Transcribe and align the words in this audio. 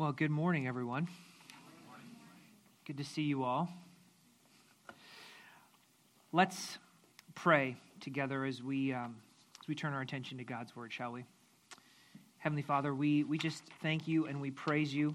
Well, 0.00 0.12
good 0.12 0.30
morning, 0.30 0.66
everyone. 0.66 1.08
Good 2.86 2.96
to 2.96 3.04
see 3.04 3.20
you 3.20 3.44
all. 3.44 3.68
Let's 6.32 6.78
pray 7.34 7.76
together 8.00 8.46
as 8.46 8.62
we, 8.62 8.94
um, 8.94 9.16
as 9.60 9.68
we 9.68 9.74
turn 9.74 9.92
our 9.92 10.00
attention 10.00 10.38
to 10.38 10.44
God's 10.44 10.74
word, 10.74 10.90
shall 10.90 11.12
we? 11.12 11.26
Heavenly 12.38 12.62
Father, 12.62 12.94
we, 12.94 13.24
we 13.24 13.36
just 13.36 13.62
thank 13.82 14.08
you 14.08 14.24
and 14.24 14.40
we 14.40 14.50
praise 14.50 14.94
you 14.94 15.14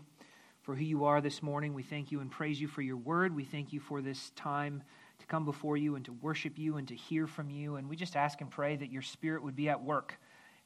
for 0.61 0.75
who 0.75 0.83
you 0.83 1.05
are 1.05 1.19
this 1.19 1.41
morning. 1.41 1.73
We 1.73 1.81
thank 1.81 2.11
you 2.11 2.19
and 2.19 2.29
praise 2.29 2.61
you 2.61 2.67
for 2.67 2.83
your 2.83 2.97
word. 2.97 3.35
We 3.35 3.43
thank 3.43 3.73
you 3.73 3.79
for 3.79 4.03
this 4.03 4.31
time 4.35 4.83
to 5.17 5.25
come 5.25 5.45
before 5.45 5.77
you 5.77 5.95
and 5.95 6.05
to 6.05 6.13
worship 6.13 6.59
you 6.59 6.77
and 6.77 6.87
to 6.89 6.95
hear 6.95 7.25
from 7.25 7.49
you. 7.49 7.77
And 7.77 7.89
we 7.89 7.95
just 7.95 8.15
ask 8.15 8.39
and 8.39 8.51
pray 8.51 8.75
that 8.75 8.91
your 8.91 9.01
spirit 9.01 9.41
would 9.41 9.55
be 9.55 9.67
at 9.67 9.83
work, 9.83 10.19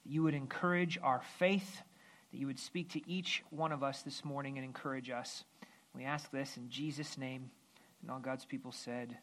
that 0.03 0.11
you 0.11 0.23
would 0.23 0.33
encourage 0.33 0.99
our 1.01 1.21
faith 1.37 1.83
that 2.31 2.37
you 2.37 2.47
would 2.47 2.59
speak 2.59 2.89
to 2.89 3.09
each 3.09 3.43
one 3.49 3.71
of 3.71 3.83
us 3.83 4.01
this 4.03 4.23
morning 4.23 4.57
and 4.57 4.65
encourage 4.65 5.09
us. 5.09 5.43
We 5.95 6.03
ask 6.03 6.29
this 6.31 6.57
in 6.57 6.69
Jesus' 6.69 7.17
name. 7.17 7.49
And 8.01 8.11
all 8.11 8.19
God's 8.19 8.45
people 8.45 8.71
said, 8.71 9.17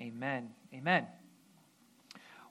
Amen. 0.00 0.50
Amen. 0.72 1.06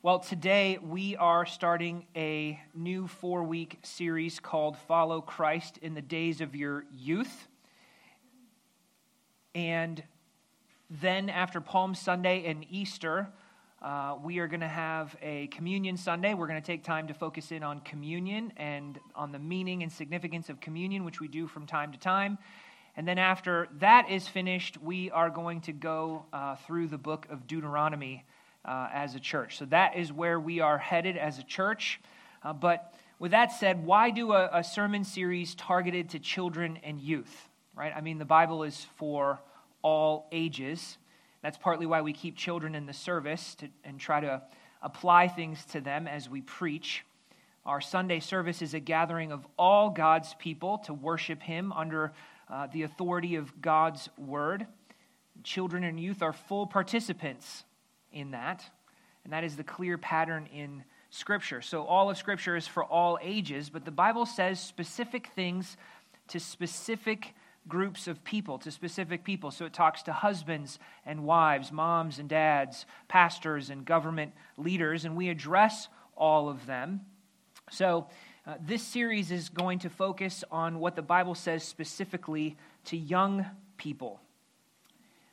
Well, 0.01 0.19
today 0.19 0.77
we 0.81 1.17
are 1.17 1.45
starting 1.45 2.05
a 2.15 2.59
new 2.73 3.07
four 3.07 3.43
week 3.43 3.79
series 3.83 4.39
called 4.39 4.77
Follow 4.87 5.19
Christ 5.19 5.77
in 5.79 5.93
the 5.93 6.01
Days 6.01 6.39
of 6.39 6.55
Your 6.55 6.85
Youth. 6.95 7.47
And 9.55 10.01
then 10.89 11.29
after 11.29 11.59
Palm 11.59 11.95
Sunday 11.95 12.45
and 12.45 12.65
Easter, 12.69 13.29
uh, 13.81 14.17
we 14.23 14.39
are 14.39 14.47
going 14.47 14.59
to 14.59 14.67
have 14.67 15.15
a 15.21 15.47
communion 15.47 15.95
Sunday. 15.95 16.33
We're 16.33 16.47
going 16.47 16.61
to 16.61 16.65
take 16.65 16.83
time 16.83 17.07
to 17.07 17.13
focus 17.13 17.51
in 17.51 17.63
on 17.63 17.79
communion 17.79 18.51
and 18.57 18.99
on 19.15 19.31
the 19.31 19.39
meaning 19.39 19.83
and 19.83 19.91
significance 19.91 20.49
of 20.49 20.59
communion, 20.59 21.05
which 21.05 21.21
we 21.21 21.29
do 21.29 21.47
from 21.47 21.65
time 21.65 21.93
to 21.93 21.97
time. 21.97 22.37
And 22.97 23.07
then 23.07 23.17
after 23.17 23.69
that 23.79 24.09
is 24.09 24.27
finished, 24.27 24.77
we 24.81 25.09
are 25.11 25.29
going 25.29 25.61
to 25.61 25.71
go 25.71 26.25
uh, 26.33 26.57
through 26.67 26.87
the 26.87 26.97
book 26.97 27.27
of 27.29 27.47
Deuteronomy 27.47 28.25
uh, 28.65 28.89
as 28.91 29.15
a 29.15 29.19
church. 29.19 29.57
So 29.57 29.65
that 29.65 29.95
is 29.95 30.11
where 30.11 30.39
we 30.39 30.59
are 30.59 30.77
headed 30.77 31.15
as 31.15 31.39
a 31.39 31.43
church. 31.43 32.01
Uh, 32.43 32.51
but 32.51 32.93
with 33.17 33.31
that 33.31 33.53
said, 33.53 33.85
why 33.85 34.09
do 34.09 34.33
a, 34.33 34.49
a 34.51 34.63
sermon 34.63 35.05
series 35.05 35.55
targeted 35.55 36.09
to 36.09 36.19
children 36.19 36.79
and 36.83 36.99
youth? 36.99 37.47
Right? 37.73 37.93
I 37.95 38.01
mean, 38.01 38.17
the 38.17 38.25
Bible 38.25 38.63
is 38.63 38.87
for 38.97 39.39
all 39.81 40.27
ages. 40.33 40.97
That's 41.41 41.57
partly 41.57 41.85
why 41.85 42.01
we 42.01 42.13
keep 42.13 42.35
children 42.35 42.75
in 42.75 42.85
the 42.85 42.93
service 42.93 43.55
to, 43.55 43.69
and 43.83 43.99
try 43.99 44.19
to 44.19 44.41
apply 44.81 45.27
things 45.27 45.63
to 45.65 45.81
them 45.81 46.07
as 46.07 46.29
we 46.29 46.41
preach. 46.41 47.05
Our 47.65 47.81
Sunday 47.81 48.19
service 48.19 48.61
is 48.61 48.73
a 48.73 48.79
gathering 48.79 49.31
of 49.31 49.45
all 49.57 49.89
God's 49.89 50.33
people 50.39 50.79
to 50.79 50.93
worship 50.93 51.41
Him 51.41 51.71
under 51.73 52.13
uh, 52.49 52.67
the 52.71 52.83
authority 52.83 53.35
of 53.35 53.61
God's 53.61 54.09
Word. 54.17 54.65
Children 55.43 55.83
and 55.83 55.99
youth 55.99 56.21
are 56.21 56.33
full 56.33 56.67
participants 56.67 57.63
in 58.11 58.31
that, 58.31 58.63
and 59.23 59.33
that 59.33 59.43
is 59.43 59.55
the 59.55 59.63
clear 59.63 59.97
pattern 59.97 60.47
in 60.53 60.83
Scripture. 61.09 61.61
So, 61.61 61.83
all 61.83 62.09
of 62.09 62.17
Scripture 62.17 62.55
is 62.55 62.67
for 62.67 62.83
all 62.83 63.17
ages, 63.21 63.69
but 63.69 63.85
the 63.85 63.91
Bible 63.91 64.25
says 64.25 64.59
specific 64.59 65.27
things 65.35 65.77
to 66.29 66.39
specific 66.39 67.33
groups 67.69 68.07
of 68.07 68.23
people, 68.23 68.57
to 68.59 68.71
specific 68.71 69.23
people. 69.23 69.51
So 69.51 69.65
it 69.65 69.73
talks 69.73 70.03
to 70.03 70.11
husbands 70.11 70.79
and 71.05 71.23
wives, 71.23 71.71
moms 71.71 72.19
and 72.19 72.27
dads, 72.27 72.85
pastors 73.07 73.69
and 73.69 73.85
government 73.85 74.33
leaders, 74.57 75.05
and 75.05 75.15
we 75.15 75.29
address 75.29 75.87
all 76.17 76.49
of 76.49 76.65
them. 76.65 77.01
So 77.71 78.07
uh, 78.45 78.55
this 78.59 78.81
series 78.81 79.31
is 79.31 79.49
going 79.49 79.79
to 79.79 79.89
focus 79.89 80.43
on 80.51 80.79
what 80.79 80.95
the 80.95 81.01
Bible 81.01 81.35
says 81.35 81.63
specifically 81.63 82.57
to 82.85 82.97
young 82.97 83.45
people. 83.77 84.19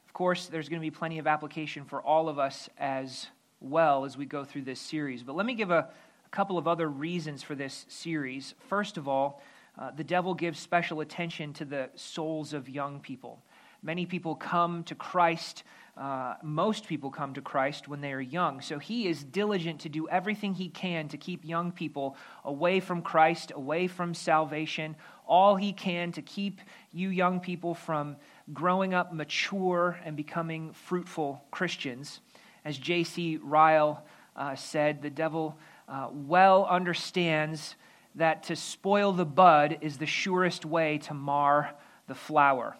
Of 0.06 0.12
course, 0.12 0.46
there's 0.46 0.68
going 0.68 0.80
to 0.80 0.86
be 0.86 0.90
plenty 0.90 1.18
of 1.18 1.26
application 1.26 1.84
for 1.84 2.00
all 2.00 2.28
of 2.28 2.38
us 2.38 2.68
as 2.78 3.26
well 3.60 4.04
as 4.04 4.16
we 4.16 4.26
go 4.26 4.44
through 4.44 4.62
this 4.62 4.80
series. 4.80 5.22
But 5.22 5.34
let 5.34 5.46
me 5.46 5.54
give 5.54 5.70
a, 5.70 5.88
a 6.26 6.28
couple 6.30 6.58
of 6.58 6.68
other 6.68 6.88
reasons 6.88 7.42
for 7.42 7.54
this 7.54 7.86
series. 7.88 8.54
First 8.68 8.98
of 8.98 9.08
all, 9.08 9.42
uh, 9.78 9.90
the 9.90 10.04
devil 10.04 10.34
gives 10.34 10.58
special 10.58 11.00
attention 11.00 11.52
to 11.54 11.64
the 11.64 11.90
souls 11.94 12.52
of 12.52 12.68
young 12.68 13.00
people. 13.00 13.42
Many 13.82 14.06
people 14.06 14.34
come 14.34 14.82
to 14.84 14.94
Christ, 14.94 15.62
uh, 15.96 16.34
most 16.42 16.86
people 16.86 17.10
come 17.10 17.34
to 17.34 17.40
Christ 17.40 17.88
when 17.88 18.00
they 18.00 18.12
are 18.12 18.20
young. 18.20 18.60
So 18.60 18.78
he 18.78 19.06
is 19.06 19.22
diligent 19.22 19.80
to 19.80 19.88
do 19.88 20.08
everything 20.08 20.54
he 20.54 20.68
can 20.68 21.08
to 21.08 21.16
keep 21.16 21.44
young 21.44 21.72
people 21.72 22.16
away 22.44 22.80
from 22.80 23.00
Christ, 23.00 23.52
away 23.54 23.86
from 23.86 24.12
salvation, 24.12 24.96
all 25.26 25.56
he 25.56 25.72
can 25.72 26.12
to 26.12 26.22
keep 26.22 26.60
you 26.92 27.08
young 27.08 27.40
people 27.40 27.74
from 27.74 28.16
growing 28.52 28.94
up 28.94 29.12
mature 29.12 29.98
and 30.04 30.16
becoming 30.16 30.72
fruitful 30.72 31.42
Christians. 31.50 32.20
As 32.64 32.76
J.C. 32.78 33.38
Ryle 33.42 34.04
uh, 34.34 34.54
said, 34.54 35.00
the 35.00 35.10
devil 35.10 35.58
uh, 35.88 36.08
well 36.12 36.66
understands 36.66 37.76
that 38.16 38.44
to 38.44 38.56
spoil 38.56 39.12
the 39.12 39.24
bud 39.24 39.78
is 39.80 39.98
the 39.98 40.06
surest 40.06 40.64
way 40.64 40.98
to 40.98 41.14
mar 41.14 41.74
the 42.06 42.14
flower. 42.14 42.76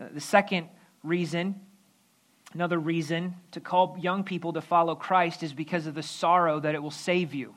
Uh, 0.00 0.06
the 0.12 0.20
second 0.20 0.68
reason, 1.02 1.60
another 2.54 2.78
reason 2.78 3.34
to 3.50 3.60
call 3.60 3.96
young 4.00 4.24
people 4.24 4.52
to 4.52 4.60
follow 4.60 4.94
Christ 4.94 5.42
is 5.42 5.52
because 5.52 5.86
of 5.86 5.94
the 5.94 6.02
sorrow 6.02 6.60
that 6.60 6.74
it 6.74 6.82
will 6.82 6.90
save 6.90 7.34
you. 7.34 7.54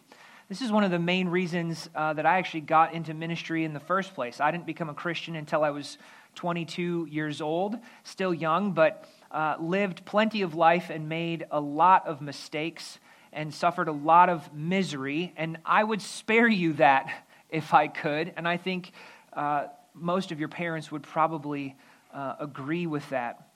This 0.49 0.61
is 0.61 0.71
one 0.71 0.83
of 0.83 0.91
the 0.91 0.99
main 0.99 1.29
reasons 1.29 1.89
uh, 1.95 2.13
that 2.13 2.25
I 2.25 2.37
actually 2.37 2.61
got 2.61 2.93
into 2.93 3.13
ministry 3.13 3.63
in 3.63 3.73
the 3.73 3.79
first 3.79 4.13
place. 4.13 4.39
I 4.39 4.51
didn't 4.51 4.65
become 4.65 4.89
a 4.89 4.93
Christian 4.93 5.35
until 5.35 5.63
I 5.63 5.69
was 5.69 5.97
22 6.35 7.07
years 7.09 7.41
old, 7.41 7.77
still 8.03 8.33
young, 8.33 8.71
but 8.71 9.07
uh, 9.31 9.55
lived 9.59 10.03
plenty 10.05 10.41
of 10.41 10.55
life 10.55 10.89
and 10.89 11.07
made 11.07 11.45
a 11.51 11.59
lot 11.59 12.07
of 12.07 12.21
mistakes 12.21 12.99
and 13.33 13.53
suffered 13.53 13.87
a 13.87 13.93
lot 13.93 14.29
of 14.29 14.53
misery. 14.53 15.33
And 15.37 15.57
I 15.65 15.83
would 15.83 16.01
spare 16.01 16.47
you 16.47 16.73
that 16.73 17.07
if 17.49 17.73
I 17.73 17.87
could. 17.87 18.33
And 18.35 18.47
I 18.47 18.57
think 18.57 18.91
uh, 19.33 19.65
most 19.93 20.31
of 20.31 20.39
your 20.39 20.49
parents 20.49 20.91
would 20.91 21.03
probably 21.03 21.75
uh, 22.13 22.35
agree 22.39 22.87
with 22.87 23.07
that. 23.09 23.49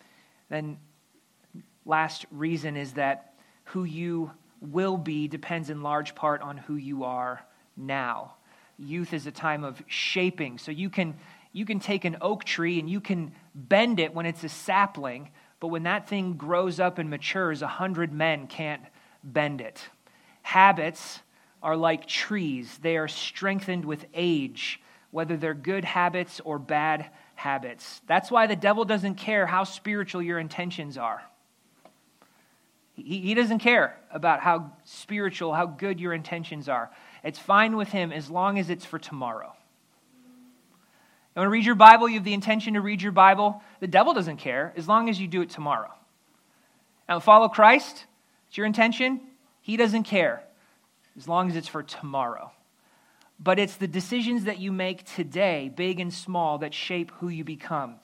Then, 0.49 0.77
last 1.85 2.25
reason 2.31 2.77
is 2.77 2.93
that 2.93 3.33
who 3.65 3.83
you 3.83 4.31
will 4.61 4.97
be 4.97 5.27
depends 5.27 5.69
in 5.69 5.81
large 5.81 6.15
part 6.15 6.41
on 6.41 6.57
who 6.57 6.75
you 6.75 7.03
are 7.03 7.45
now. 7.75 8.35
Youth 8.77 9.13
is 9.13 9.27
a 9.27 9.31
time 9.31 9.63
of 9.63 9.81
shaping. 9.87 10.57
So 10.57 10.71
you 10.71 10.89
can, 10.89 11.15
you 11.53 11.65
can 11.65 11.79
take 11.79 12.05
an 12.05 12.17
oak 12.21 12.43
tree 12.43 12.79
and 12.79 12.89
you 12.89 13.01
can 13.01 13.33
bend 13.55 13.99
it 13.99 14.13
when 14.13 14.25
it's 14.25 14.43
a 14.43 14.49
sapling, 14.49 15.29
but 15.59 15.67
when 15.67 15.83
that 15.83 16.07
thing 16.07 16.33
grows 16.33 16.79
up 16.79 16.97
and 16.97 17.09
matures, 17.09 17.61
a 17.61 17.67
hundred 17.67 18.11
men 18.13 18.47
can't 18.47 18.81
bend 19.33 19.61
it. 19.61 19.81
Habits 20.41 21.19
are 21.61 21.75
like 21.75 22.07
trees, 22.07 22.77
they 22.81 22.97
are 22.97 23.07
strengthened 23.07 23.85
with 23.85 24.05
age, 24.13 24.79
whether 25.11 25.37
they're 25.37 25.53
good 25.53 25.83
habits 25.83 26.39
or 26.43 26.59
bad 26.59 27.09
habits. 27.35 28.01
That's 28.07 28.31
why 28.31 28.47
the 28.47 28.55
devil 28.55 28.85
doesn't 28.85 29.15
care 29.15 29.45
how 29.45 29.63
spiritual 29.63 30.21
your 30.21 30.39
intentions 30.39 30.97
are. 30.97 31.21
He, 32.93 33.19
he 33.19 33.33
doesn't 33.33 33.59
care 33.59 33.97
about 34.11 34.39
how 34.39 34.71
spiritual, 34.83 35.53
how 35.53 35.67
good 35.67 35.99
your 35.99 36.13
intentions 36.13 36.67
are. 36.67 36.89
It's 37.23 37.39
fine 37.39 37.77
with 37.77 37.89
him 37.89 38.11
as 38.11 38.29
long 38.29 38.57
as 38.57 38.69
it's 38.69 38.85
for 38.85 38.97
tomorrow. 38.97 39.53
You 41.35 41.41
want 41.41 41.47
to 41.47 41.51
read 41.51 41.65
your 41.65 41.75
Bible? 41.75 42.09
You 42.09 42.15
have 42.15 42.23
the 42.23 42.33
intention 42.33 42.73
to 42.73 42.81
read 42.81 42.99
your 42.99 43.11
Bible. 43.11 43.61
The 43.79 43.87
devil 43.87 44.15
doesn't 44.15 44.37
care 44.37 44.73
as 44.75 44.87
long 44.87 45.07
as 45.07 45.21
you 45.21 45.27
do 45.27 45.43
it 45.43 45.51
tomorrow. 45.51 45.93
Now, 47.07 47.19
follow 47.19 47.47
Christ. 47.47 48.06
It's 48.47 48.57
your 48.57 48.65
intention. 48.65 49.21
He 49.61 49.77
doesn't 49.77 50.03
care 50.03 50.43
as 51.17 51.27
long 51.27 51.49
as 51.49 51.55
it's 51.55 51.67
for 51.67 51.83
tomorrow. 51.83 52.51
But 53.39 53.59
it's 53.59 53.75
the 53.75 53.87
decisions 53.87 54.45
that 54.45 54.59
you 54.59 54.71
make 54.71 55.03
today, 55.03 55.71
big 55.75 55.99
and 55.99 56.13
small, 56.13 56.57
that 56.59 56.73
shape 56.73 57.11
who 57.19 57.29
you 57.29 57.43
become. 57.43 57.97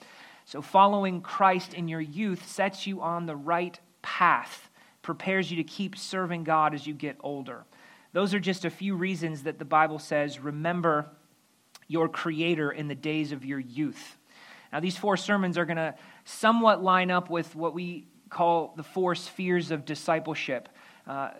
So, 0.44 0.62
following 0.62 1.22
Christ 1.22 1.74
in 1.74 1.88
your 1.88 2.00
youth 2.00 2.46
sets 2.46 2.86
you 2.86 3.00
on 3.00 3.26
the 3.26 3.34
right 3.34 3.78
path, 4.02 4.70
prepares 5.02 5.50
you 5.50 5.56
to 5.56 5.64
keep 5.64 5.96
serving 5.96 6.44
God 6.44 6.74
as 6.74 6.86
you 6.86 6.94
get 6.94 7.16
older. 7.20 7.64
Those 8.12 8.32
are 8.32 8.40
just 8.40 8.64
a 8.64 8.70
few 8.70 8.94
reasons 8.94 9.42
that 9.42 9.58
the 9.58 9.64
Bible 9.64 9.98
says, 9.98 10.38
remember 10.38 11.10
your 11.88 12.08
Creator 12.08 12.70
in 12.70 12.86
the 12.88 12.94
days 12.94 13.32
of 13.32 13.44
your 13.44 13.58
youth. 13.58 14.18
Now, 14.72 14.80
these 14.80 14.96
four 14.96 15.16
sermons 15.16 15.58
are 15.58 15.64
going 15.64 15.78
to 15.78 15.94
somewhat 16.24 16.82
line 16.82 17.10
up 17.10 17.30
with 17.30 17.56
what 17.56 17.74
we 17.74 18.06
call 18.34 18.74
the 18.76 18.82
four 18.82 19.14
spheres 19.14 19.70
of 19.70 19.84
discipleship. 19.84 20.68
Uh, 21.06 21.30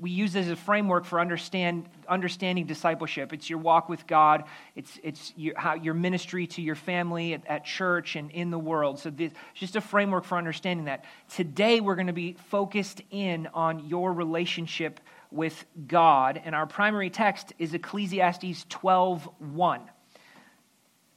we 0.00 0.10
use 0.10 0.32
this 0.32 0.46
as 0.46 0.52
a 0.52 0.56
framework 0.56 1.04
for 1.04 1.20
understand, 1.20 1.86
understanding 2.08 2.64
discipleship. 2.66 3.32
It's 3.32 3.50
your 3.50 3.58
walk 3.58 3.88
with 3.88 4.06
God, 4.06 4.44
it's, 4.74 4.98
it's 5.02 5.32
your, 5.36 5.58
how, 5.58 5.74
your 5.74 5.94
ministry 5.94 6.46
to 6.48 6.62
your 6.62 6.74
family 6.74 7.34
at, 7.34 7.46
at 7.46 7.64
church 7.64 8.16
and 8.16 8.30
in 8.30 8.50
the 8.50 8.58
world. 8.58 8.98
So, 8.98 9.10
this, 9.10 9.32
just 9.52 9.76
a 9.76 9.80
framework 9.80 10.24
for 10.24 10.38
understanding 10.38 10.86
that. 10.86 11.04
Today, 11.28 11.80
we're 11.80 11.96
going 11.96 12.06
to 12.06 12.12
be 12.14 12.36
focused 12.48 13.02
in 13.10 13.46
on 13.52 13.86
your 13.86 14.12
relationship 14.12 15.00
with 15.30 15.64
God, 15.86 16.40
and 16.44 16.54
our 16.54 16.66
primary 16.66 17.10
text 17.10 17.52
is 17.58 17.74
Ecclesiastes 17.74 18.64
12 18.68 19.28
1. 19.38 19.80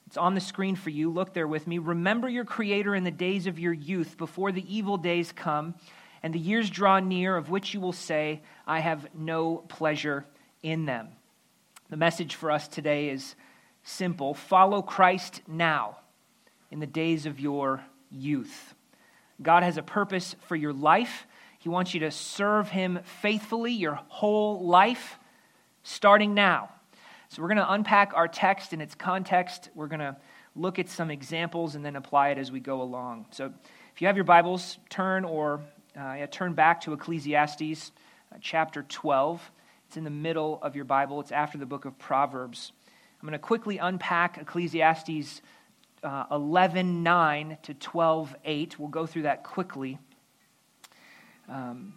It's 0.07 0.17
on 0.17 0.35
the 0.35 0.41
screen 0.41 0.77
for 0.77 0.89
you. 0.89 1.11
Look 1.11 1.33
there 1.33 1.47
with 1.47 1.67
me. 1.67 1.79
Remember 1.79 2.29
your 2.29 2.45
Creator 2.45 2.95
in 2.95 3.03
the 3.03 3.11
days 3.11 3.45
of 3.45 3.59
your 3.59 3.73
youth, 3.73 4.17
before 4.17 4.53
the 4.53 4.73
evil 4.73 4.95
days 4.95 5.33
come 5.33 5.75
and 6.23 6.33
the 6.33 6.39
years 6.39 6.69
draw 6.69 6.99
near, 6.99 7.35
of 7.35 7.49
which 7.49 7.73
you 7.73 7.81
will 7.81 7.93
say, 7.93 8.41
I 8.65 8.79
have 8.79 9.13
no 9.13 9.57
pleasure 9.57 10.25
in 10.63 10.85
them. 10.85 11.09
The 11.89 11.97
message 11.97 12.35
for 12.35 12.51
us 12.51 12.69
today 12.69 13.09
is 13.09 13.35
simple 13.83 14.33
follow 14.33 14.81
Christ 14.81 15.41
now 15.45 15.97
in 16.71 16.79
the 16.79 16.87
days 16.87 17.25
of 17.25 17.39
your 17.39 17.83
youth. 18.09 18.75
God 19.41 19.63
has 19.63 19.77
a 19.77 19.83
purpose 19.83 20.35
for 20.47 20.55
your 20.55 20.73
life. 20.73 21.27
He 21.59 21.67
wants 21.67 21.93
you 21.93 21.99
to 22.01 22.11
serve 22.11 22.69
Him 22.69 22.99
faithfully 23.21 23.73
your 23.73 23.99
whole 24.07 24.65
life, 24.65 25.19
starting 25.83 26.33
now. 26.33 26.69
So, 27.29 27.41
we're 27.41 27.49
going 27.49 27.57
to 27.57 27.71
unpack 27.71 28.13
our 28.15 28.27
text 28.27 28.73
in 28.73 28.81
its 28.81 28.95
context. 28.95 29.69
We're 29.75 29.87
going 29.87 29.99
to 29.99 30.15
look 30.55 30.79
at 30.79 30.89
some 30.89 31.11
examples 31.11 31.75
and 31.75 31.85
then 31.85 31.95
apply 31.95 32.29
it 32.29 32.37
as 32.37 32.51
we 32.51 32.59
go 32.59 32.81
along. 32.81 33.25
So, 33.31 33.51
if 33.93 34.01
you 34.01 34.07
have 34.07 34.15
your 34.15 34.25
Bibles, 34.25 34.77
turn 34.89 35.25
or 35.25 35.61
uh, 35.97 36.13
yeah, 36.13 36.27
turn 36.27 36.53
back 36.53 36.81
to 36.81 36.93
Ecclesiastes 36.93 37.91
uh, 38.31 38.37
chapter 38.39 38.83
12. 38.83 39.51
It's 39.87 39.97
in 39.97 40.03
the 40.03 40.09
middle 40.09 40.59
of 40.61 40.75
your 40.75 40.85
Bible, 40.85 41.19
it's 41.19 41.31
after 41.31 41.57
the 41.57 41.65
book 41.65 41.85
of 41.85 41.97
Proverbs. 41.97 42.71
I'm 43.19 43.27
going 43.27 43.33
to 43.33 43.39
quickly 43.39 43.79
unpack 43.79 44.37
Ecclesiastes 44.37 45.41
uh, 46.03 46.25
11 46.31 47.01
9 47.01 47.57
to 47.63 47.73
12 47.73 48.35
8. 48.45 48.79
We'll 48.79 48.89
go 48.89 49.05
through 49.05 49.23
that 49.23 49.43
quickly. 49.43 49.97
Um, 51.49 51.93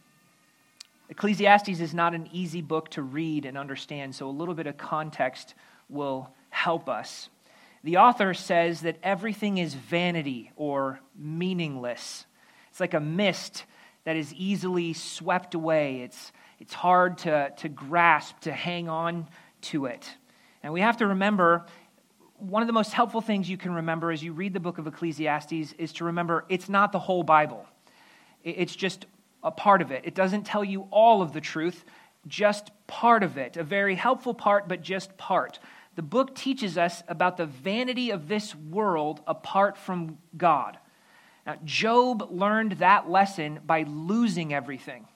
Ecclesiastes 1.10 1.80
is 1.80 1.92
not 1.92 2.14
an 2.14 2.28
easy 2.32 2.62
book 2.62 2.88
to 2.90 3.02
read 3.02 3.44
and 3.44 3.58
understand, 3.58 4.14
so 4.14 4.28
a 4.28 4.30
little 4.30 4.54
bit 4.54 4.68
of 4.68 4.78
context 4.78 5.54
will 5.88 6.32
help 6.50 6.88
us. 6.88 7.28
The 7.82 7.96
author 7.96 8.32
says 8.32 8.82
that 8.82 8.96
everything 9.02 9.58
is 9.58 9.74
vanity 9.74 10.52
or 10.54 11.00
meaningless. 11.16 12.26
It's 12.70 12.78
like 12.78 12.94
a 12.94 13.00
mist 13.00 13.64
that 14.04 14.16
is 14.16 14.32
easily 14.34 14.92
swept 14.92 15.54
away. 15.54 16.02
It's, 16.02 16.30
it's 16.60 16.74
hard 16.74 17.18
to, 17.18 17.52
to 17.56 17.68
grasp, 17.68 18.38
to 18.40 18.52
hang 18.52 18.88
on 18.88 19.26
to 19.62 19.86
it. 19.86 20.08
And 20.62 20.72
we 20.72 20.80
have 20.80 20.98
to 20.98 21.08
remember 21.08 21.66
one 22.38 22.62
of 22.62 22.68
the 22.68 22.72
most 22.72 22.92
helpful 22.92 23.20
things 23.20 23.50
you 23.50 23.56
can 23.56 23.74
remember 23.74 24.12
as 24.12 24.22
you 24.22 24.32
read 24.32 24.54
the 24.54 24.60
book 24.60 24.78
of 24.78 24.86
Ecclesiastes 24.86 25.74
is 25.76 25.92
to 25.94 26.04
remember 26.04 26.44
it's 26.48 26.68
not 26.68 26.92
the 26.92 26.98
whole 26.98 27.22
Bible, 27.22 27.66
it's 28.44 28.76
just 28.76 29.06
a 29.42 29.50
part 29.50 29.82
of 29.82 29.90
it. 29.90 30.02
It 30.04 30.14
doesn't 30.14 30.44
tell 30.44 30.64
you 30.64 30.87
all 30.90 31.22
of 31.22 31.32
the 31.32 31.40
truth, 31.40 31.84
just 32.26 32.70
part 32.87 33.22
of 33.22 33.38
it. 33.38 33.56
A 33.56 33.64
very 33.64 33.94
helpful 33.94 34.34
part, 34.34 34.69
but 34.69 34.82
just 34.82 35.16
part. 35.16 35.58
The 35.96 36.02
book 36.02 36.34
teaches 36.34 36.78
us 36.78 37.02
about 37.08 37.37
the 37.37 37.46
vanity 37.46 38.10
of 38.10 38.28
this 38.28 38.54
world 38.54 39.20
apart 39.26 39.76
from 39.76 40.19
God. 40.37 40.78
Now, 41.46 41.56
Job 41.64 42.28
learned 42.31 42.72
that 42.72 43.10
lesson 43.10 43.60
by 43.64 43.82
losing 43.82 44.52
everything. 44.52 45.06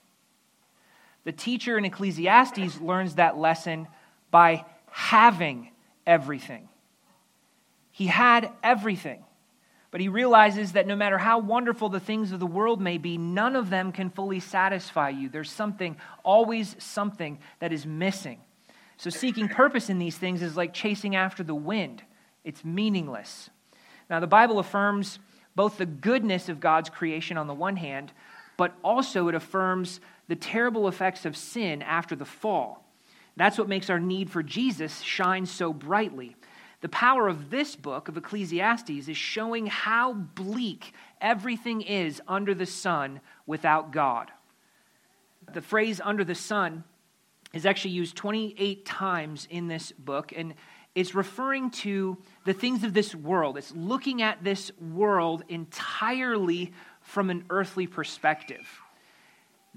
The 1.23 1.31
teacher 1.31 1.77
in 1.77 1.85
Ecclesiastes 1.85 2.79
learns 2.81 3.15
that 3.15 3.37
lesson 3.37 3.87
by 4.31 4.65
having 4.91 5.71
everything. 6.05 6.69
He 7.91 8.07
had 8.07 8.51
everything. 8.61 9.23
But 9.95 10.01
he 10.01 10.09
realizes 10.09 10.73
that 10.73 10.87
no 10.87 10.95
matter 10.97 11.17
how 11.17 11.39
wonderful 11.39 11.87
the 11.87 12.01
things 12.01 12.33
of 12.33 12.41
the 12.41 12.45
world 12.45 12.81
may 12.81 12.97
be, 12.97 13.17
none 13.17 13.55
of 13.55 13.69
them 13.69 13.93
can 13.93 14.09
fully 14.09 14.41
satisfy 14.41 15.07
you. 15.07 15.29
There's 15.29 15.49
something, 15.49 15.95
always 16.21 16.75
something, 16.79 17.39
that 17.59 17.71
is 17.71 17.85
missing. 17.85 18.41
So, 18.97 19.09
seeking 19.09 19.47
purpose 19.47 19.89
in 19.89 19.97
these 19.97 20.17
things 20.17 20.41
is 20.41 20.57
like 20.57 20.73
chasing 20.73 21.15
after 21.15 21.43
the 21.43 21.55
wind, 21.55 22.03
it's 22.43 22.65
meaningless. 22.65 23.49
Now, 24.09 24.19
the 24.19 24.27
Bible 24.27 24.59
affirms 24.59 25.17
both 25.55 25.77
the 25.77 25.85
goodness 25.85 26.49
of 26.49 26.59
God's 26.59 26.89
creation 26.89 27.37
on 27.37 27.47
the 27.47 27.53
one 27.53 27.77
hand, 27.77 28.11
but 28.57 28.73
also 28.83 29.29
it 29.29 29.35
affirms 29.35 30.01
the 30.27 30.35
terrible 30.35 30.89
effects 30.89 31.25
of 31.25 31.37
sin 31.37 31.81
after 31.81 32.17
the 32.17 32.25
fall. 32.25 32.85
That's 33.37 33.57
what 33.57 33.69
makes 33.69 33.89
our 33.89 34.01
need 34.01 34.29
for 34.29 34.43
Jesus 34.43 34.99
shine 34.99 35.45
so 35.45 35.71
brightly. 35.71 36.35
The 36.85 36.89
power 36.89 37.27
of 37.27 37.49
this 37.49 37.75
book 37.75 38.09
of 38.09 38.15
Ecclesiastes 38.15 39.07
is 39.07 39.17
showing 39.17 39.65
how 39.65 40.13
bleak 40.13 40.93
everything 41.19 41.81
is 41.81 42.21
under 42.27 42.53
the 42.53 42.67
sun 42.67 43.21
without 43.47 43.91
God. 43.91 44.29
The 45.51 45.63
phrase 45.63 45.99
under 45.99 46.23
the 46.23 46.35
sun 46.35 46.83
is 47.53 47.65
actually 47.65 47.95
used 47.95 48.15
28 48.15 48.85
times 48.85 49.47
in 49.49 49.67
this 49.67 49.93
book, 49.93 50.31
and 50.35 50.53
it's 50.93 51.15
referring 51.15 51.71
to 51.71 52.19
the 52.43 52.53
things 52.53 52.83
of 52.83 52.93
this 52.93 53.15
world. 53.15 53.57
It's 53.57 53.73
looking 53.73 54.21
at 54.21 54.43
this 54.43 54.71
world 54.79 55.43
entirely 55.49 56.71
from 57.01 57.31
an 57.31 57.45
earthly 57.49 57.87
perspective. 57.87 58.79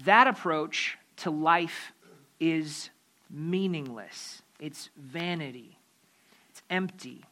That 0.05 0.27
approach 0.27 0.95
to 1.15 1.31
life 1.31 1.91
is 2.39 2.91
meaningless, 3.31 4.43
it's 4.59 4.91
vanity 4.95 5.78
empty. 6.69 7.25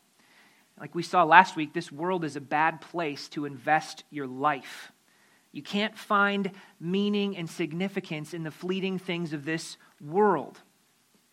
Like 0.79 0.93
we 0.93 1.03
saw 1.03 1.23
last 1.23 1.55
week, 1.55 1.73
this 1.73 1.91
world 1.91 2.23
is 2.23 2.35
a 2.35 2.41
bad 2.41 2.81
place 2.81 3.27
to 3.29 3.45
invest 3.45 4.03
your 4.09 4.27
life. 4.27 4.91
You 5.51 5.63
can't 5.63 5.97
find 5.97 6.51
meaning 6.79 7.35
and 7.35 7.49
significance 7.49 8.33
in 8.33 8.43
the 8.43 8.51
fleeting 8.51 8.99
things 8.99 9.33
of 9.33 9.45
this 9.45 9.77
world. 9.99 10.59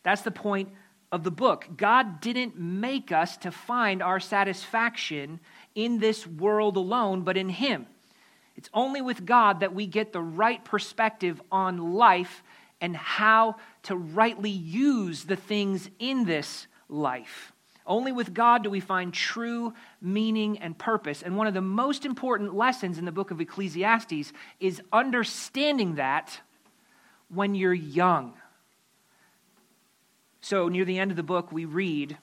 That's 0.02 0.22
the 0.22 0.30
point 0.30 0.70
of 1.12 1.24
the 1.24 1.30
book. 1.30 1.68
God 1.76 2.20
didn't 2.20 2.58
make 2.58 3.12
us 3.12 3.36
to 3.38 3.50
find 3.50 4.02
our 4.02 4.20
satisfaction 4.20 5.40
in 5.74 5.98
this 5.98 6.26
world 6.26 6.76
alone, 6.76 7.22
but 7.22 7.36
in 7.36 7.48
Him. 7.48 7.86
It's 8.56 8.70
only 8.72 9.02
with 9.02 9.26
God 9.26 9.60
that 9.60 9.74
we 9.74 9.86
get 9.86 10.12
the 10.12 10.22
right 10.22 10.64
perspective 10.64 11.42
on 11.50 11.94
life 11.94 12.42
and 12.80 12.96
how 12.96 13.56
to 13.84 13.96
rightly 13.96 14.50
use 14.50 15.24
the 15.24 15.36
things 15.36 15.90
in 15.98 16.24
this 16.24 16.66
life. 16.88 17.53
Only 17.86 18.12
with 18.12 18.32
God 18.32 18.62
do 18.62 18.70
we 18.70 18.80
find 18.80 19.12
true 19.12 19.74
meaning 20.00 20.58
and 20.58 20.76
purpose. 20.76 21.22
And 21.22 21.36
one 21.36 21.46
of 21.46 21.54
the 21.54 21.60
most 21.60 22.06
important 22.06 22.54
lessons 22.54 22.98
in 22.98 23.04
the 23.04 23.12
book 23.12 23.30
of 23.30 23.40
Ecclesiastes 23.40 24.32
is 24.58 24.80
understanding 24.92 25.96
that 25.96 26.40
when 27.28 27.54
you're 27.54 27.74
young. 27.74 28.34
So, 30.40 30.68
near 30.68 30.84
the 30.84 30.98
end 30.98 31.10
of 31.10 31.16
the 31.16 31.22
book, 31.22 31.52
we 31.52 31.64
read, 31.64 32.16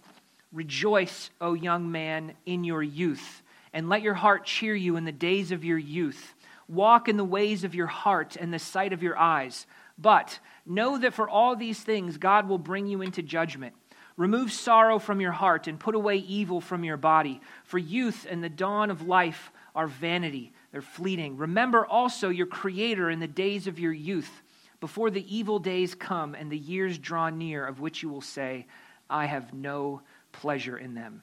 Rejoice, 0.51 1.29
O 1.39 1.53
young 1.53 1.91
man, 1.91 2.33
in 2.45 2.63
your 2.63 2.83
youth, 2.83 3.41
and 3.73 3.87
let 3.87 4.01
your 4.01 4.13
heart 4.13 4.45
cheer 4.45 4.75
you 4.75 4.95
in 4.95 5.05
the 5.05 5.11
days 5.11 5.51
of 5.51 5.63
your 5.63 5.77
youth. 5.77 6.33
Walk 6.67 7.07
in 7.07 7.17
the 7.17 7.23
ways 7.23 7.63
of 7.63 7.75
your 7.75 7.87
heart 7.87 8.35
and 8.35 8.53
the 8.53 8.59
sight 8.59 8.93
of 8.93 9.03
your 9.03 9.17
eyes. 9.17 9.65
But 9.97 10.39
know 10.65 10.97
that 10.97 11.13
for 11.13 11.29
all 11.29 11.55
these 11.55 11.81
things, 11.81 12.17
God 12.17 12.47
will 12.47 12.57
bring 12.57 12.87
you 12.87 13.01
into 13.01 13.21
judgment. 13.21 13.75
Remove 14.17 14.51
sorrow 14.51 14.99
from 14.99 15.21
your 15.21 15.31
heart 15.31 15.67
and 15.67 15.79
put 15.79 15.95
away 15.95 16.17
evil 16.17 16.61
from 16.61 16.83
your 16.83 16.97
body. 16.97 17.41
For 17.63 17.77
youth 17.77 18.27
and 18.29 18.43
the 18.43 18.49
dawn 18.49 18.91
of 18.91 19.07
life 19.07 19.51
are 19.73 19.87
vanity, 19.87 20.51
they're 20.71 20.81
fleeting. 20.81 21.37
Remember 21.37 21.85
also 21.85 22.29
your 22.29 22.45
Creator 22.45 23.09
in 23.09 23.19
the 23.19 23.27
days 23.27 23.67
of 23.67 23.79
your 23.79 23.93
youth, 23.93 24.41
before 24.79 25.11
the 25.11 25.35
evil 25.35 25.59
days 25.59 25.95
come 25.95 26.35
and 26.35 26.51
the 26.51 26.57
years 26.57 26.97
draw 26.97 27.29
near, 27.29 27.65
of 27.65 27.79
which 27.79 28.03
you 28.03 28.09
will 28.09 28.21
say, 28.21 28.65
I 29.09 29.25
have 29.27 29.53
no 29.53 30.01
pleasure 30.31 30.77
in 30.77 30.95
them. 30.95 31.21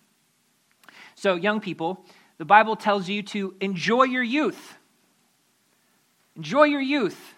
So, 1.15 1.35
young 1.35 1.61
people, 1.61 2.05
the 2.39 2.45
Bible 2.45 2.77
tells 2.77 3.09
you 3.09 3.23
to 3.25 3.55
enjoy 3.61 4.05
your 4.05 4.23
youth. 4.23 4.79
Enjoy 6.37 6.65
your 6.65 6.81
youth. 6.81 7.35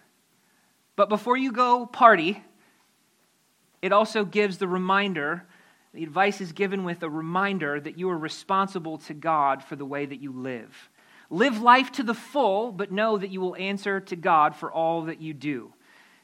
But 0.95 1.09
before 1.09 1.39
you 1.39 1.53
go 1.53 1.87
party, 1.87 2.45
it 3.83 3.93
also 3.93 4.25
gives 4.25 4.59
the 4.59 4.69
reminder, 4.69 5.45
the 5.95 6.03
advice 6.03 6.41
is 6.41 6.53
given 6.53 6.85
with 6.85 7.03
a 7.03 7.11
reminder 7.11 7.81
that 7.81 7.99
you 7.99 8.11
are 8.11 8.19
responsible 8.19 8.99
to 8.99 9.15
God 9.15 9.63
for 9.65 9.77
the 9.77 9.85
way 9.85 10.07
that 10.07 10.21
you 10.21 10.33
live. 10.33 10.91
Live 11.31 11.61
life 11.61 11.93
to 11.93 12.03
the 12.03 12.15
full, 12.15 12.73
but 12.73 12.91
know 12.91 13.17
that 13.17 13.31
you 13.31 13.41
will 13.41 13.57
answer 13.57 14.01
to 14.01 14.17
God 14.17 14.57
for 14.57 14.73
all 14.73 15.03
that 15.03 15.21
you 15.21 15.33
do. 15.33 15.73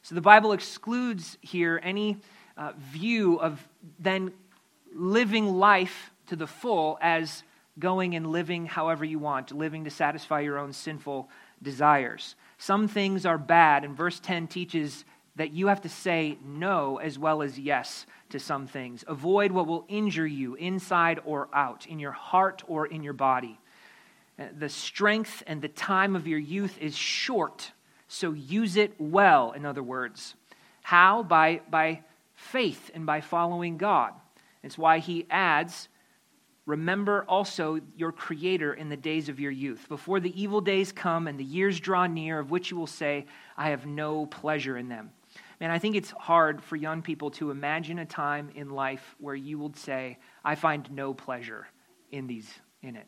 So 0.02 0.14
the 0.14 0.20
Bible 0.20 0.52
excludes 0.52 1.38
here 1.40 1.80
any 1.82 2.18
uh, 2.56 2.72
view 2.76 3.40
of 3.40 3.66
then 3.98 4.32
living 4.92 5.46
life 5.46 6.10
to 6.26 6.36
the 6.36 6.46
full 6.46 6.98
as 7.00 7.42
going 7.78 8.14
and 8.14 8.26
living 8.26 8.66
however 8.66 9.04
you 9.04 9.18
want, 9.18 9.52
living 9.52 9.84
to 9.84 9.90
satisfy 9.90 10.40
your 10.40 10.58
own 10.58 10.72
sinful 10.72 11.28
desires. 11.62 12.34
Some 12.58 12.88
things 12.88 13.26
are 13.26 13.38
bad, 13.38 13.84
and 13.84 13.96
verse 13.96 14.18
10 14.20 14.46
teaches 14.46 15.04
that 15.37 15.52
you 15.52 15.66
have 15.66 15.83
to 15.83 15.88
say 15.88 16.38
no 16.45 16.97
as 16.97 17.19
well 17.19 17.43
as 17.43 17.59
yes 17.59 18.07
to 18.31 18.38
some 18.38 18.66
things. 18.66 19.05
Avoid 19.07 19.52
what 19.52 19.66
will 19.66 19.85
injure 19.88 20.26
you 20.26 20.55
inside 20.55 21.21
or 21.25 21.49
out, 21.52 21.87
in 21.87 21.99
your 21.99 22.12
heart 22.12 22.62
or 22.66 22.87
in 22.87 23.02
your 23.02 23.12
body. 23.12 23.59
Uh, 24.38 24.45
the 24.59 24.69
strength 24.69 25.43
and 25.47 25.62
the 25.62 25.69
time 25.69 26.16
of 26.16 26.26
your 26.26 26.38
youth 26.38 26.78
is 26.81 26.97
short, 26.97 27.73
so 28.09 28.33
use 28.33 28.76
it 28.76 28.95
well, 28.99 29.52
in 29.52 29.64
other 29.64 29.83
words. 29.83 30.35
How? 30.83 31.23
By, 31.23 31.61
by 31.71 32.02
faith 32.35 32.90
and 32.95 33.07
by 33.07 33.21
following 33.21 33.76
God. 33.76 34.12
It's 34.62 34.78
why 34.78 34.99
he 34.99 35.26
adds 35.31 35.88
Remember 36.66 37.25
also 37.28 37.78
your 37.97 38.11
Creator 38.11 38.75
in 38.75 38.88
the 38.88 38.97
days 38.97 39.28
of 39.28 39.38
your 39.38 39.52
youth, 39.52 39.88
before 39.88 40.19
the 40.19 40.40
evil 40.40 40.61
days 40.61 40.90
come 40.90 41.28
and 41.28 41.38
the 41.38 41.45
years 41.45 41.78
draw 41.78 42.09
near, 42.09 42.40
of 42.40 42.50
which 42.50 42.73
you 42.73 42.76
will 42.76 42.88
say, 42.88 43.26
I 43.57 43.71
have 43.71 43.87
no 43.87 44.26
pleasure 44.26 44.76
in 44.76 44.88
them. 44.88 45.12
Man, 45.60 45.70
I 45.70 45.78
think 45.78 45.96
it's 45.96 46.10
hard 46.10 46.62
for 46.62 46.76
young 46.76 47.00
people 47.00 47.30
to 47.32 47.50
imagine 47.50 47.98
a 47.98 48.04
time 48.04 48.50
in 48.54 48.68
life 48.70 49.16
where 49.18 49.34
you 49.34 49.58
would 49.58 49.76
say, 49.76 50.18
I 50.44 50.54
find 50.54 50.90
no 50.90 51.14
pleasure 51.14 51.66
in 52.12 52.26
these 52.26 52.48
in 52.82 52.94
it. 52.94 53.06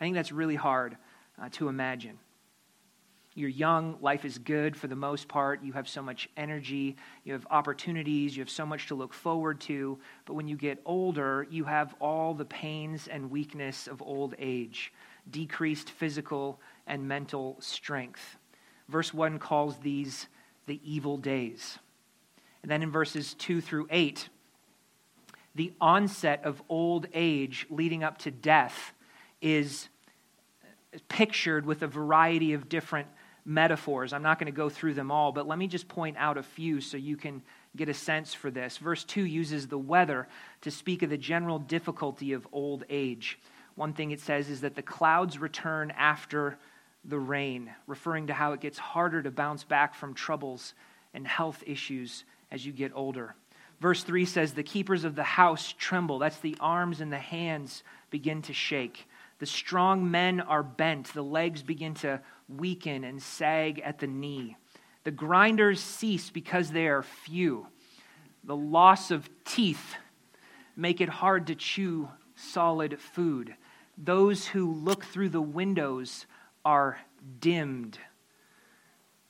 I 0.00 0.04
think 0.04 0.14
that's 0.14 0.32
really 0.32 0.56
hard 0.56 0.96
uh, 1.40 1.48
to 1.52 1.68
imagine. 1.68 2.18
You're 3.34 3.48
young, 3.48 3.96
life 4.00 4.24
is 4.24 4.38
good 4.38 4.76
for 4.76 4.88
the 4.88 4.96
most 4.96 5.28
part. 5.28 5.62
You 5.62 5.72
have 5.74 5.88
so 5.88 6.02
much 6.02 6.28
energy, 6.36 6.96
you 7.22 7.32
have 7.32 7.46
opportunities, 7.50 8.36
you 8.36 8.42
have 8.42 8.50
so 8.50 8.66
much 8.66 8.88
to 8.88 8.96
look 8.96 9.14
forward 9.14 9.60
to. 9.62 10.00
But 10.24 10.34
when 10.34 10.48
you 10.48 10.56
get 10.56 10.82
older, 10.84 11.46
you 11.48 11.62
have 11.62 11.94
all 12.00 12.34
the 12.34 12.44
pains 12.44 13.06
and 13.06 13.30
weakness 13.30 13.86
of 13.86 14.02
old 14.02 14.34
age, 14.40 14.92
decreased 15.30 15.90
physical 15.90 16.60
and 16.88 17.06
mental 17.06 17.56
strength. 17.60 18.38
Verse 18.88 19.14
1 19.14 19.38
calls 19.38 19.78
these 19.78 20.26
the 20.68 20.80
evil 20.84 21.16
days. 21.16 21.78
And 22.62 22.70
then 22.70 22.82
in 22.82 22.90
verses 22.92 23.34
2 23.34 23.60
through 23.60 23.88
8, 23.90 24.28
the 25.54 25.72
onset 25.80 26.44
of 26.44 26.62
old 26.68 27.06
age 27.12 27.66
leading 27.68 28.04
up 28.04 28.18
to 28.18 28.30
death 28.30 28.92
is 29.40 29.88
pictured 31.08 31.66
with 31.66 31.82
a 31.82 31.86
variety 31.86 32.52
of 32.52 32.68
different 32.68 33.08
metaphors. 33.44 34.12
I'm 34.12 34.22
not 34.22 34.38
going 34.38 34.52
to 34.52 34.56
go 34.56 34.68
through 34.68 34.94
them 34.94 35.10
all, 35.10 35.32
but 35.32 35.48
let 35.48 35.58
me 35.58 35.66
just 35.66 35.88
point 35.88 36.16
out 36.18 36.36
a 36.36 36.42
few 36.42 36.80
so 36.80 36.96
you 36.96 37.16
can 37.16 37.42
get 37.74 37.88
a 37.88 37.94
sense 37.94 38.34
for 38.34 38.50
this. 38.50 38.76
Verse 38.76 39.04
2 39.04 39.24
uses 39.24 39.66
the 39.66 39.78
weather 39.78 40.28
to 40.60 40.70
speak 40.70 41.02
of 41.02 41.10
the 41.10 41.18
general 41.18 41.58
difficulty 41.58 42.32
of 42.32 42.46
old 42.52 42.84
age. 42.90 43.38
One 43.74 43.92
thing 43.92 44.10
it 44.10 44.20
says 44.20 44.50
is 44.50 44.60
that 44.60 44.74
the 44.74 44.82
clouds 44.82 45.38
return 45.38 45.92
after 45.92 46.58
the 47.08 47.18
rain, 47.18 47.70
referring 47.86 48.26
to 48.28 48.34
how 48.34 48.52
it 48.52 48.60
gets 48.60 48.78
harder 48.78 49.22
to 49.22 49.30
bounce 49.30 49.64
back 49.64 49.94
from 49.94 50.14
troubles 50.14 50.74
and 51.14 51.26
health 51.26 51.62
issues 51.66 52.24
as 52.50 52.64
you 52.64 52.72
get 52.72 52.92
older. 52.94 53.34
Verse 53.80 54.02
3 54.02 54.24
says, 54.24 54.52
The 54.52 54.62
keepers 54.62 55.04
of 55.04 55.14
the 55.14 55.24
house 55.24 55.74
tremble. 55.78 56.18
That's 56.18 56.38
the 56.38 56.56
arms 56.60 57.00
and 57.00 57.12
the 57.12 57.18
hands 57.18 57.82
begin 58.10 58.42
to 58.42 58.52
shake. 58.52 59.08
The 59.38 59.46
strong 59.46 60.10
men 60.10 60.40
are 60.40 60.62
bent. 60.62 61.12
The 61.14 61.22
legs 61.22 61.62
begin 61.62 61.94
to 61.94 62.20
weaken 62.48 63.04
and 63.04 63.22
sag 63.22 63.80
at 63.80 63.98
the 63.98 64.06
knee. 64.06 64.56
The 65.04 65.10
grinders 65.10 65.80
cease 65.80 66.28
because 66.30 66.70
they 66.70 66.88
are 66.88 67.02
few. 67.02 67.68
The 68.44 68.56
loss 68.56 69.10
of 69.10 69.28
teeth 69.44 69.94
make 70.76 71.00
it 71.00 71.08
hard 71.08 71.46
to 71.46 71.54
chew 71.54 72.08
solid 72.34 73.00
food. 73.00 73.54
Those 73.96 74.46
who 74.46 74.72
look 74.72 75.04
through 75.04 75.30
the 75.30 75.42
windows 75.42 76.26
are 76.68 76.98
dimmed. 77.40 77.98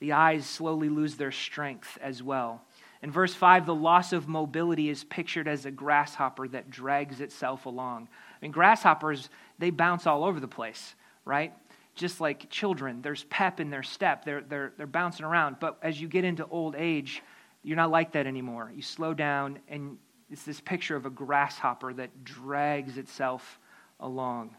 The 0.00 0.12
eyes 0.12 0.44
slowly 0.44 0.88
lose 0.88 1.14
their 1.14 1.30
strength 1.30 1.96
as 2.00 2.20
well. 2.20 2.62
In 3.00 3.12
verse 3.12 3.32
5, 3.32 3.64
the 3.64 3.74
loss 3.74 4.12
of 4.12 4.26
mobility 4.26 4.88
is 4.88 5.04
pictured 5.04 5.46
as 5.46 5.64
a 5.64 5.70
grasshopper 5.70 6.48
that 6.48 6.68
drags 6.68 7.20
itself 7.20 7.66
along. 7.66 8.08
I 8.10 8.36
mean, 8.42 8.50
grasshoppers, 8.50 9.30
they 9.60 9.70
bounce 9.70 10.04
all 10.04 10.24
over 10.24 10.40
the 10.40 10.48
place, 10.48 10.96
right? 11.24 11.52
just 11.94 12.20
like 12.20 12.48
children. 12.48 13.02
There's 13.02 13.24
pep 13.24 13.60
in 13.60 13.70
their 13.70 13.82
step, 13.82 14.24
they're, 14.24 14.40
they're, 14.40 14.72
they're 14.76 14.86
bouncing 14.86 15.26
around. 15.26 15.56
But 15.60 15.78
as 15.82 16.00
you 16.00 16.08
get 16.08 16.24
into 16.24 16.46
old 16.46 16.76
age, 16.76 17.22
you're 17.62 17.76
not 17.76 17.90
like 17.90 18.12
that 18.12 18.26
anymore. 18.26 18.72
You 18.74 18.82
slow 18.82 19.12
down, 19.14 19.58
and 19.68 19.98
it's 20.30 20.44
this 20.44 20.60
picture 20.60 20.96
of 20.96 21.06
a 21.06 21.10
grasshopper 21.10 21.92
that 21.94 22.24
drags 22.24 22.98
itself 22.98 23.58
along. 24.00 24.54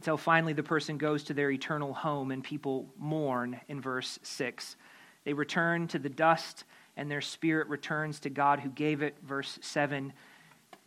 Until 0.00 0.16
finally 0.16 0.54
the 0.54 0.62
person 0.62 0.96
goes 0.96 1.24
to 1.24 1.34
their 1.34 1.50
eternal 1.50 1.92
home, 1.92 2.30
and 2.30 2.42
people 2.42 2.88
mourn 2.96 3.60
in 3.68 3.82
verse 3.82 4.18
6. 4.22 4.76
They 5.24 5.34
return 5.34 5.88
to 5.88 5.98
the 5.98 6.08
dust, 6.08 6.64
and 6.96 7.10
their 7.10 7.20
spirit 7.20 7.68
returns 7.68 8.18
to 8.20 8.30
God 8.30 8.60
who 8.60 8.70
gave 8.70 9.02
it, 9.02 9.14
verse 9.22 9.58
7. 9.60 10.14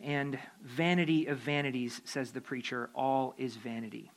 And 0.00 0.36
vanity 0.64 1.26
of 1.26 1.38
vanities, 1.38 2.00
says 2.04 2.32
the 2.32 2.40
preacher, 2.40 2.90
all 2.92 3.36
is 3.38 3.54
vanity. 3.54 4.10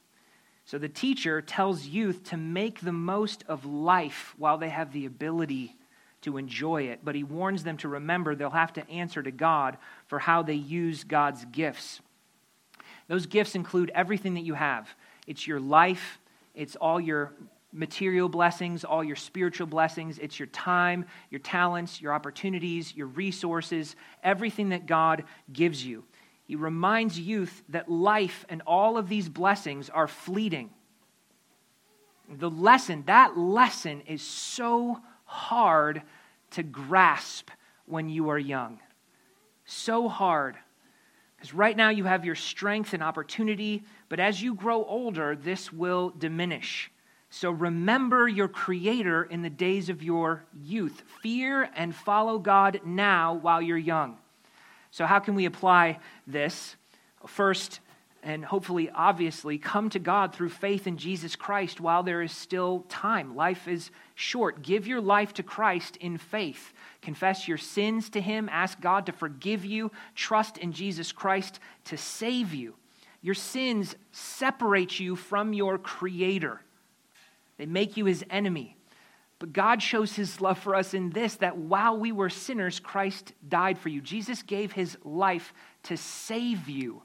So 0.66 0.80
the 0.80 0.90
teacher 0.90 1.44
tells 1.44 1.86
youth 1.86 2.24
to 2.32 2.38
make 2.38 2.80
the 2.80 2.92
most 2.92 3.44
of 3.48 3.68
life 3.68 4.34
while 4.40 4.58
they 4.58 4.70
have 4.70 4.94
the 4.94 5.06
ability 5.06 5.76
to 6.22 6.38
enjoy 6.38 6.86
it, 6.86 7.02
but 7.04 7.14
he 7.14 7.24
warns 7.24 7.64
them 7.64 7.78
to 7.78 7.88
remember 7.88 8.34
they'll 8.34 8.50
have 8.50 8.74
to 8.74 8.90
answer 8.90 9.22
to 9.22 9.30
God 9.30 9.78
for 10.08 10.18
how 10.18 10.42
they 10.42 10.56
use 10.56 11.04
God's 11.04 11.46
gifts. 11.46 12.02
Those 13.08 13.26
gifts 13.26 13.56
include 13.56 13.92
everything 13.96 14.34
that 14.36 14.44
you 14.44 14.54
have 14.54 14.94
it's 15.28 15.46
your 15.46 15.60
life, 15.60 16.20
it's 16.56 16.78
all 16.78 17.02
your 17.02 17.34
material 17.74 18.30
blessings, 18.30 18.86
all 18.86 19.04
your 19.04 19.18
spiritual 19.18 19.68
blessings, 19.68 20.18
it's 20.20 20.40
your 20.40 20.48
time, 20.48 21.06
your 21.30 21.40
talents, 21.40 22.02
your 22.02 22.14
opportunities, 22.14 22.96
your 22.96 23.08
resources, 23.08 23.96
everything 24.24 24.70
that 24.70 24.86
God 24.86 25.26
gives 25.52 25.86
you. 25.86 26.06
He 26.46 26.56
reminds 26.56 27.20
youth 27.20 27.62
that 27.70 27.92
life 27.92 28.46
and 28.48 28.62
all 28.66 28.98
of 28.98 29.10
these 29.10 29.28
blessings 29.28 29.90
are 29.90 30.08
fleeting. 30.08 30.70
The 32.30 32.50
lesson, 32.50 33.04
that 33.08 33.38
lesson 33.38 34.02
is 34.08 34.22
so 34.22 35.00
hard 35.26 36.02
to 36.52 36.64
grasp 36.64 37.50
when 37.86 38.10
you 38.10 38.30
are 38.30 38.40
young. 38.40 38.80
So 39.66 40.08
hard. 40.08 40.56
Because 41.38 41.54
right 41.54 41.78
now 41.78 41.90
you 41.90 42.06
have 42.06 42.26
your 42.26 42.36
strength 42.36 42.94
and 42.94 43.04
opportunity, 43.04 43.84
but 44.10 44.20
as 44.20 44.42
you 44.42 44.56
grow 44.56 44.84
older, 44.84 45.36
this 45.36 45.72
will 45.72 46.10
diminish. 46.18 46.92
So 47.30 47.52
remember 47.52 48.28
your 48.28 48.48
Creator 48.48 49.26
in 49.26 49.44
the 49.44 49.50
days 49.50 49.90
of 49.90 50.02
your 50.02 50.46
youth. 50.60 51.04
Fear 51.22 51.70
and 51.76 51.96
follow 51.96 52.40
God 52.40 52.82
now 52.86 53.36
while 53.36 53.62
you're 53.62 53.78
young. 53.78 54.18
So, 54.92 55.06
how 55.06 55.20
can 55.20 55.36
we 55.36 55.46
apply 55.46 56.00
this? 56.26 56.76
First, 57.28 57.82
and 58.28 58.44
hopefully, 58.44 58.90
obviously, 58.94 59.58
come 59.58 59.90
to 59.90 60.00
God 60.00 60.36
through 60.36 60.50
faith 60.50 60.86
in 60.86 60.98
Jesus 60.98 61.38
Christ 61.38 61.80
while 61.80 62.04
there 62.04 62.22
is 62.22 62.34
still 62.34 62.84
time. 62.90 63.38
Life 63.38 63.70
is 63.70 63.90
short. 64.16 64.62
Give 64.62 64.86
your 64.86 65.00
life 65.00 65.34
to 65.36 65.44
Christ 65.44 65.96
in 65.96 66.18
faith. 66.18 66.74
Confess 67.02 67.48
your 67.48 67.58
sins 67.58 68.10
to 68.10 68.20
Him. 68.20 68.50
Ask 68.52 68.82
God 68.82 69.06
to 69.06 69.14
forgive 69.14 69.64
you. 69.64 69.94
Trust 70.14 70.58
in 70.58 70.74
Jesus 70.74 71.14
Christ 71.14 71.62
to 71.86 71.96
save 71.96 72.54
you. 72.54 72.76
Your 73.22 73.34
sins 73.34 73.96
separate 74.12 75.00
you 75.00 75.16
from 75.16 75.54
your 75.54 75.78
Creator, 75.78 76.60
they 77.58 77.66
make 77.66 77.96
you 77.96 78.04
His 78.04 78.26
enemy. 78.30 78.76
But 79.40 79.54
God 79.54 79.82
shows 79.84 80.16
his 80.16 80.42
love 80.42 80.58
for 80.58 80.74
us 80.74 80.96
in 80.96 81.12
this 81.12 81.36
that 81.36 81.58
while 81.58 81.96
we 81.96 82.12
were 82.12 82.28
sinners, 82.28 82.80
Christ 82.80 83.34
died 83.48 83.78
for 83.78 83.90
you. 83.90 84.02
Jesus 84.02 84.42
gave 84.42 84.72
his 84.72 84.98
life 85.04 85.54
to 85.84 85.96
save 85.96 86.68
you. 86.68 87.04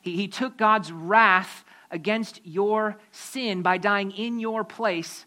He, 0.00 0.16
he 0.16 0.28
took 0.28 0.56
God's 0.56 0.92
wrath 0.92 1.64
against 1.90 2.40
your 2.44 2.98
sin 3.10 3.62
by 3.62 3.78
dying 3.78 4.10
in 4.12 4.38
your 4.38 4.64
place 4.64 5.26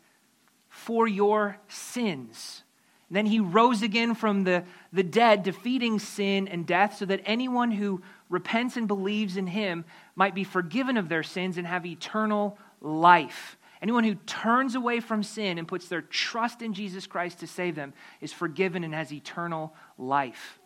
for 0.69 1.07
your 1.07 1.57
sins. 1.67 2.63
And 3.09 3.17
then 3.17 3.25
he 3.25 3.39
rose 3.39 3.83
again 3.83 4.15
from 4.15 4.43
the, 4.43 4.63
the 4.91 5.03
dead, 5.03 5.43
defeating 5.43 5.99
sin 5.99 6.47
and 6.47 6.65
death, 6.65 6.97
so 6.97 7.05
that 7.05 7.21
anyone 7.25 7.71
who 7.71 8.01
repents 8.29 8.75
and 8.75 8.87
believes 8.87 9.37
in 9.37 9.45
him 9.45 9.85
might 10.15 10.33
be 10.33 10.43
forgiven 10.43 10.97
of 10.97 11.09
their 11.09 11.21
sins 11.21 11.57
and 11.57 11.67
have 11.67 11.85
eternal 11.85 12.57
life. 12.81 13.57
Anyone 13.83 14.05
who 14.05 14.15
turns 14.15 14.75
away 14.75 15.01
from 15.01 15.23
sin 15.23 15.57
and 15.57 15.67
puts 15.67 15.89
their 15.89 16.01
trust 16.01 16.61
in 16.61 16.73
Jesus 16.73 17.05
Christ 17.05 17.39
to 17.41 17.47
save 17.47 17.75
them 17.75 17.93
is 18.21 18.31
forgiven 18.31 18.83
and 18.83 18.93
has 18.93 19.11
eternal 19.11 19.75
life. 19.97 20.57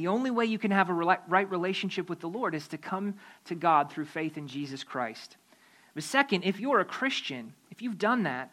The 0.00 0.06
only 0.06 0.30
way 0.30 0.46
you 0.46 0.58
can 0.58 0.70
have 0.70 0.88
a 0.88 0.94
right 0.94 1.50
relationship 1.50 2.08
with 2.08 2.20
the 2.20 2.26
Lord 2.26 2.54
is 2.54 2.66
to 2.68 2.78
come 2.78 3.16
to 3.44 3.54
God 3.54 3.92
through 3.92 4.06
faith 4.06 4.38
in 4.38 4.48
Jesus 4.48 4.82
Christ. 4.82 5.36
But 5.92 6.04
second, 6.04 6.44
if 6.44 6.58
you're 6.58 6.80
a 6.80 6.86
Christian, 6.86 7.52
if 7.70 7.82
you've 7.82 7.98
done 7.98 8.22
that, 8.22 8.50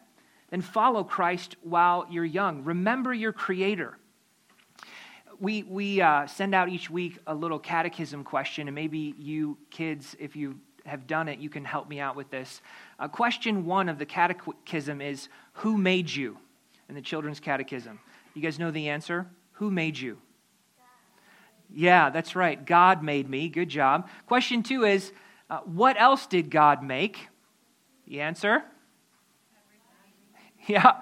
then 0.50 0.60
follow 0.60 1.02
Christ 1.04 1.56
while 1.62 2.06
you're 2.10 2.26
young. 2.26 2.64
Remember 2.64 3.14
your 3.14 3.32
Creator. 3.32 3.96
We, 5.40 5.62
we 5.62 6.02
uh, 6.02 6.26
send 6.26 6.54
out 6.54 6.68
each 6.68 6.90
week 6.90 7.16
a 7.26 7.34
little 7.34 7.58
catechism 7.58 8.24
question, 8.24 8.68
and 8.68 8.74
maybe 8.74 9.14
you 9.16 9.56
kids, 9.70 10.14
if 10.20 10.36
you 10.36 10.60
have 10.84 11.06
done 11.06 11.28
it, 11.28 11.38
you 11.38 11.48
can 11.48 11.64
help 11.64 11.88
me 11.88 11.98
out 11.98 12.14
with 12.14 12.28
this. 12.28 12.60
Uh, 12.98 13.08
question 13.08 13.64
one 13.64 13.88
of 13.88 13.98
the 13.98 14.04
catechism 14.04 15.00
is 15.00 15.30
Who 15.54 15.78
made 15.78 16.10
you? 16.10 16.36
In 16.90 16.94
the 16.94 17.00
children's 17.00 17.40
catechism. 17.40 18.00
You 18.34 18.42
guys 18.42 18.58
know 18.58 18.70
the 18.70 18.90
answer? 18.90 19.26
Who 19.52 19.70
made 19.70 19.98
you? 19.98 20.18
Yeah, 21.72 22.10
that's 22.10 22.34
right. 22.34 22.64
God 22.64 23.02
made 23.02 23.28
me. 23.28 23.48
Good 23.48 23.68
job. 23.68 24.08
Question 24.26 24.62
two 24.62 24.84
is 24.84 25.12
uh, 25.50 25.58
What 25.60 26.00
else 26.00 26.26
did 26.26 26.50
God 26.50 26.82
make? 26.82 27.28
The 28.06 28.20
answer? 28.20 28.62
Yeah. 30.66 31.00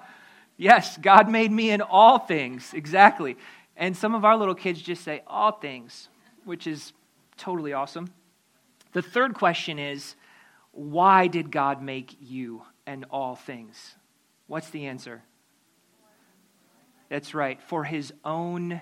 Yes, 0.55 0.97
God 0.97 1.29
made 1.29 1.51
me 1.51 1.71
in 1.71 1.81
all 1.81 2.19
things. 2.19 2.73
Exactly. 2.73 3.35
And 3.75 3.97
some 3.97 4.15
of 4.15 4.23
our 4.23 4.37
little 4.37 4.55
kids 4.55 4.81
just 4.81 5.03
say 5.03 5.21
all 5.27 5.51
things, 5.51 6.07
which 6.45 6.65
is 6.67 6.93
totally 7.37 7.73
awesome. 7.73 8.09
The 8.93 9.01
third 9.01 9.35
question 9.35 9.77
is 9.77 10.15
why 10.71 11.27
did 11.27 11.51
God 11.51 11.81
make 11.81 12.15
you 12.21 12.63
and 12.85 13.05
all 13.11 13.35
things? 13.35 13.95
What's 14.47 14.69
the 14.69 14.87
answer? 14.87 15.21
That's 17.09 17.33
right, 17.33 17.61
for 17.61 17.83
his 17.83 18.13
own 18.25 18.81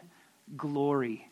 glory. 0.56 1.30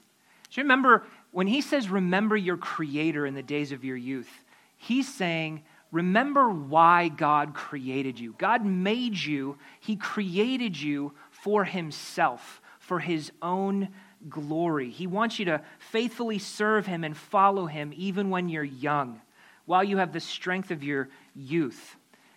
So 0.54 0.62
remember, 0.62 1.02
when 1.32 1.48
he 1.48 1.62
says, 1.62 1.90
remember 1.90 2.38
your 2.38 2.58
creator 2.58 3.26
in 3.26 3.34
the 3.34 3.42
days 3.42 3.72
of 3.72 3.84
your 3.84 3.98
youth, 3.98 4.30
he's 4.78 5.12
saying, 5.12 5.64
remember 5.92 6.48
why 6.48 7.08
God 7.08 7.56
created 7.56 8.20
you. 8.20 8.36
God 8.38 8.64
made 8.64 9.18
you, 9.18 9.58
he 9.80 9.96
created 9.96 10.80
you 10.80 11.14
for 11.32 11.64
himself, 11.64 12.62
for 12.78 13.00
his 13.00 13.32
own 13.42 13.88
glory. 14.30 14.92
He 14.92 15.08
wants 15.08 15.40
you 15.40 15.46
to 15.46 15.64
faithfully 15.80 16.38
serve 16.38 16.86
him 16.86 17.04
and 17.04 17.18
follow 17.18 17.66
him 17.66 17.92
even 17.96 18.30
when 18.30 18.48
you're 18.48 18.64
young, 18.64 19.22
while 19.66 19.84
you 19.84 19.98
have 19.98 20.14
the 20.14 20.20
strength 20.20 20.70
of 20.70 20.84
your 20.84 21.10
youth. 21.36 21.96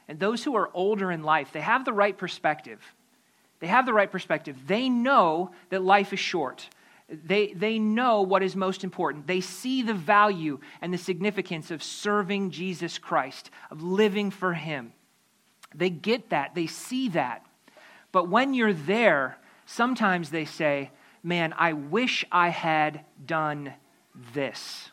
And 0.08 0.18
those 0.18 0.42
who 0.42 0.56
are 0.56 0.70
older 0.72 1.12
in 1.12 1.22
life, 1.22 1.52
they 1.52 1.60
have 1.60 1.84
the 1.84 1.92
right 1.92 2.16
perspective. 2.16 2.80
They 3.60 3.66
have 3.66 3.84
the 3.84 3.92
right 3.92 4.10
perspective. 4.10 4.56
They 4.66 4.88
know 4.88 5.50
that 5.68 5.84
life 5.84 6.14
is 6.14 6.18
short. 6.18 6.66
They, 7.08 7.52
they 7.52 7.78
know 7.78 8.22
what 8.22 8.42
is 8.42 8.56
most 8.56 8.82
important. 8.82 9.26
They 9.26 9.40
see 9.40 9.82
the 9.82 9.94
value 9.94 10.58
and 10.80 10.92
the 10.92 10.98
significance 10.98 11.70
of 11.70 11.82
serving 11.82 12.50
Jesus 12.50 12.98
Christ, 12.98 13.50
of 13.70 13.82
living 13.82 14.30
for 14.30 14.54
Him. 14.54 14.92
They 15.74 15.90
get 15.90 16.30
that, 16.30 16.54
they 16.54 16.66
see 16.66 17.08
that. 17.10 17.46
But 18.10 18.28
when 18.28 18.54
you're 18.54 18.72
there, 18.72 19.38
sometimes 19.66 20.30
they 20.30 20.44
say, 20.44 20.90
Man, 21.22 21.52
I 21.58 21.72
wish 21.72 22.24
I 22.30 22.50
had 22.50 23.04
done 23.24 23.72
this. 24.32 24.90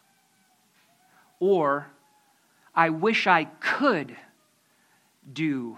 Or, 1.39 1.91
I 2.73 2.89
wish 2.89 3.27
I 3.27 3.43
could 3.43 4.15
do 5.31 5.77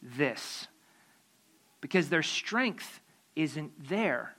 this. 0.00 0.68
Because 1.80 2.08
their 2.08 2.22
strength 2.22 3.00
isn't 3.34 3.88
there. 3.88 4.35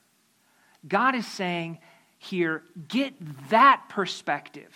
God 0.88 1.15
is 1.15 1.27
saying 1.27 1.79
here, 2.17 2.63
get 2.88 3.13
that 3.50 3.84
perspective 3.89 4.74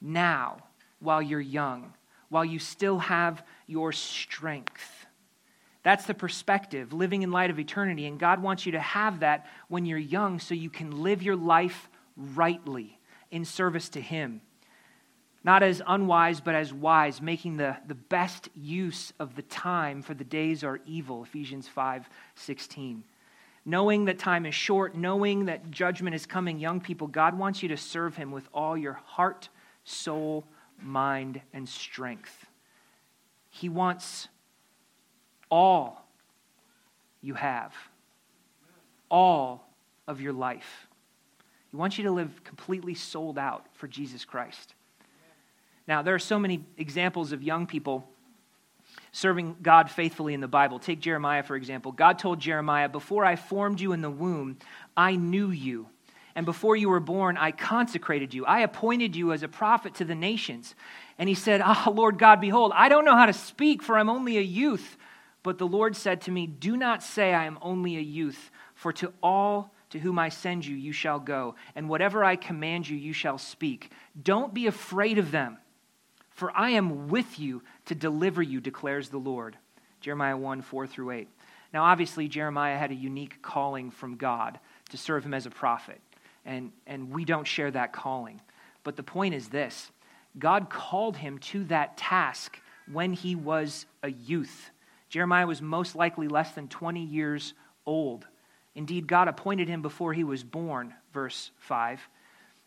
now 0.00 0.58
while 0.98 1.22
you're 1.22 1.40
young, 1.40 1.92
while 2.28 2.44
you 2.44 2.58
still 2.58 2.98
have 2.98 3.42
your 3.66 3.92
strength. 3.92 5.06
That's 5.82 6.04
the 6.04 6.14
perspective, 6.14 6.92
living 6.92 7.22
in 7.22 7.30
light 7.30 7.50
of 7.50 7.58
eternity. 7.58 8.06
And 8.06 8.18
God 8.18 8.42
wants 8.42 8.66
you 8.66 8.72
to 8.72 8.80
have 8.80 9.20
that 9.20 9.46
when 9.68 9.86
you're 9.86 9.98
young 9.98 10.38
so 10.38 10.54
you 10.54 10.70
can 10.70 11.02
live 11.02 11.22
your 11.22 11.36
life 11.36 11.88
rightly 12.16 12.98
in 13.30 13.44
service 13.44 13.88
to 13.90 14.00
Him. 14.00 14.42
Not 15.42 15.62
as 15.62 15.80
unwise, 15.86 16.40
but 16.42 16.54
as 16.54 16.72
wise, 16.72 17.22
making 17.22 17.56
the, 17.56 17.76
the 17.86 17.94
best 17.94 18.50
use 18.54 19.14
of 19.18 19.36
the 19.36 19.42
time, 19.42 20.02
for 20.02 20.12
the 20.12 20.24
days 20.24 20.62
are 20.62 20.80
evil. 20.84 21.22
Ephesians 21.22 21.66
5 21.66 22.10
16 22.34 23.04
knowing 23.64 24.06
that 24.06 24.18
time 24.18 24.46
is 24.46 24.54
short, 24.54 24.94
knowing 24.94 25.46
that 25.46 25.70
judgment 25.70 26.14
is 26.14 26.26
coming, 26.26 26.58
young 26.58 26.80
people, 26.80 27.06
God 27.06 27.38
wants 27.38 27.62
you 27.62 27.68
to 27.68 27.76
serve 27.76 28.16
Him 28.16 28.30
with 28.30 28.48
all 28.54 28.76
your 28.76 28.94
heart, 29.04 29.48
soul, 29.84 30.44
mind, 30.80 31.40
and 31.52 31.68
strength. 31.68 32.46
He 33.50 33.68
wants 33.68 34.28
all 35.50 36.06
you 37.20 37.34
have, 37.34 37.74
all 39.10 39.66
of 40.06 40.20
your 40.20 40.32
life. 40.32 40.86
He 41.70 41.76
wants 41.76 41.98
you 41.98 42.04
to 42.04 42.10
live 42.10 42.42
completely 42.44 42.94
sold 42.94 43.38
out 43.38 43.66
for 43.74 43.86
Jesus 43.86 44.24
Christ. 44.24 44.74
Now, 45.86 46.02
there 46.02 46.14
are 46.14 46.20
so 46.20 46.38
many 46.38 46.64
examples 46.78 47.32
of 47.32 47.42
young 47.42 47.66
people 47.66 48.08
serving 49.12 49.56
God 49.62 49.90
faithfully 49.90 50.34
in 50.34 50.40
the 50.40 50.48
Bible. 50.48 50.78
Take 50.78 51.00
Jeremiah, 51.00 51.42
for 51.42 51.56
example. 51.56 51.92
God 51.92 52.18
told 52.18 52.40
Jeremiah, 52.40 52.88
Before 52.88 53.24
I 53.24 53.36
formed 53.36 53.80
you 53.80 53.92
in 53.92 54.02
the 54.02 54.10
womb, 54.10 54.58
I 54.96 55.16
knew 55.16 55.50
you. 55.50 55.88
And 56.34 56.46
before 56.46 56.76
you 56.76 56.88
were 56.88 57.00
born, 57.00 57.36
I 57.36 57.50
consecrated 57.50 58.32
you. 58.32 58.46
I 58.46 58.60
appointed 58.60 59.16
you 59.16 59.32
as 59.32 59.42
a 59.42 59.48
prophet 59.48 59.94
to 59.96 60.04
the 60.04 60.14
nations. 60.14 60.74
And 61.18 61.28
he 61.28 61.34
said, 61.34 61.60
Ah, 61.62 61.84
oh, 61.86 61.90
Lord 61.90 62.18
God, 62.18 62.40
behold, 62.40 62.72
I 62.74 62.88
don't 62.88 63.04
know 63.04 63.16
how 63.16 63.26
to 63.26 63.32
speak, 63.32 63.82
for 63.82 63.98
I'm 63.98 64.08
only 64.08 64.38
a 64.38 64.42
youth. 64.42 64.96
But 65.42 65.58
the 65.58 65.66
Lord 65.66 65.96
said 65.96 66.20
to 66.22 66.30
me, 66.30 66.46
Do 66.46 66.76
not 66.76 67.02
say 67.02 67.34
I 67.34 67.46
am 67.46 67.58
only 67.62 67.96
a 67.96 68.00
youth, 68.00 68.50
for 68.74 68.92
to 68.94 69.12
all 69.22 69.74
to 69.90 69.98
whom 69.98 70.20
I 70.20 70.28
send 70.28 70.64
you, 70.64 70.76
you 70.76 70.92
shall 70.92 71.18
go, 71.18 71.56
and 71.74 71.88
whatever 71.88 72.22
I 72.22 72.36
command 72.36 72.88
you, 72.88 72.96
you 72.96 73.12
shall 73.12 73.38
speak. 73.38 73.90
Don't 74.22 74.54
be 74.54 74.68
afraid 74.68 75.18
of 75.18 75.32
them 75.32 75.58
for 76.40 76.50
I 76.56 76.70
am 76.70 77.08
with 77.08 77.38
you 77.38 77.62
to 77.90 77.94
deliver 77.96 78.40
you, 78.40 78.60
declares 78.60 79.08
the 79.08 79.18
Lord. 79.18 79.56
Jeremiah 80.00 80.36
1 80.36 80.62
4 80.62 80.86
through 80.86 81.10
8. 81.10 81.28
Now, 81.74 81.82
obviously, 81.82 82.28
Jeremiah 82.28 82.78
had 82.78 82.92
a 82.92 82.94
unique 82.94 83.42
calling 83.42 83.90
from 83.90 84.14
God 84.14 84.60
to 84.90 84.96
serve 84.96 85.24
him 85.24 85.34
as 85.34 85.44
a 85.44 85.50
prophet, 85.50 86.00
and, 86.46 86.70
and 86.86 87.10
we 87.10 87.24
don't 87.24 87.48
share 87.48 87.68
that 87.72 87.92
calling. 87.92 88.40
But 88.84 88.94
the 88.94 89.02
point 89.02 89.34
is 89.34 89.48
this 89.48 89.90
God 90.38 90.70
called 90.70 91.16
him 91.16 91.38
to 91.38 91.64
that 91.64 91.96
task 91.96 92.60
when 92.92 93.12
he 93.12 93.34
was 93.34 93.86
a 94.04 94.10
youth. 94.12 94.70
Jeremiah 95.08 95.48
was 95.48 95.60
most 95.60 95.96
likely 95.96 96.28
less 96.28 96.52
than 96.52 96.68
20 96.68 97.04
years 97.04 97.54
old. 97.86 98.24
Indeed, 98.76 99.08
God 99.08 99.26
appointed 99.26 99.66
him 99.66 99.82
before 99.82 100.12
he 100.12 100.22
was 100.22 100.44
born, 100.44 100.94
verse 101.12 101.50
5. 101.58 102.08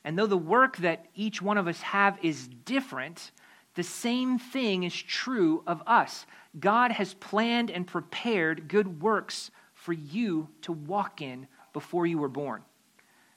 And 0.03 0.19
though 0.19 0.27
the 0.27 0.35
work 0.35 0.75
that 0.77 1.05
each 1.15 1.41
one 1.41 1.57
of 1.57 1.69
us 1.69 1.79
have 1.79 2.19
is 2.21 2.49
different, 2.65 3.31
the 3.75 3.83
same 3.83 4.37
thing 4.37 4.83
is 4.83 4.93
true 4.95 5.63
of 5.65 5.81
us. 5.87 6.25
God 6.59 6.91
has 6.91 7.13
planned 7.15 7.71
and 7.71 7.87
prepared 7.87 8.67
good 8.67 9.01
works 9.01 9.49
for 9.73 9.93
you 9.93 10.49
to 10.61 10.71
walk 10.71 11.21
in 11.21 11.47
before 11.73 12.05
you 12.05 12.19
were 12.19 12.29
born. 12.29 12.61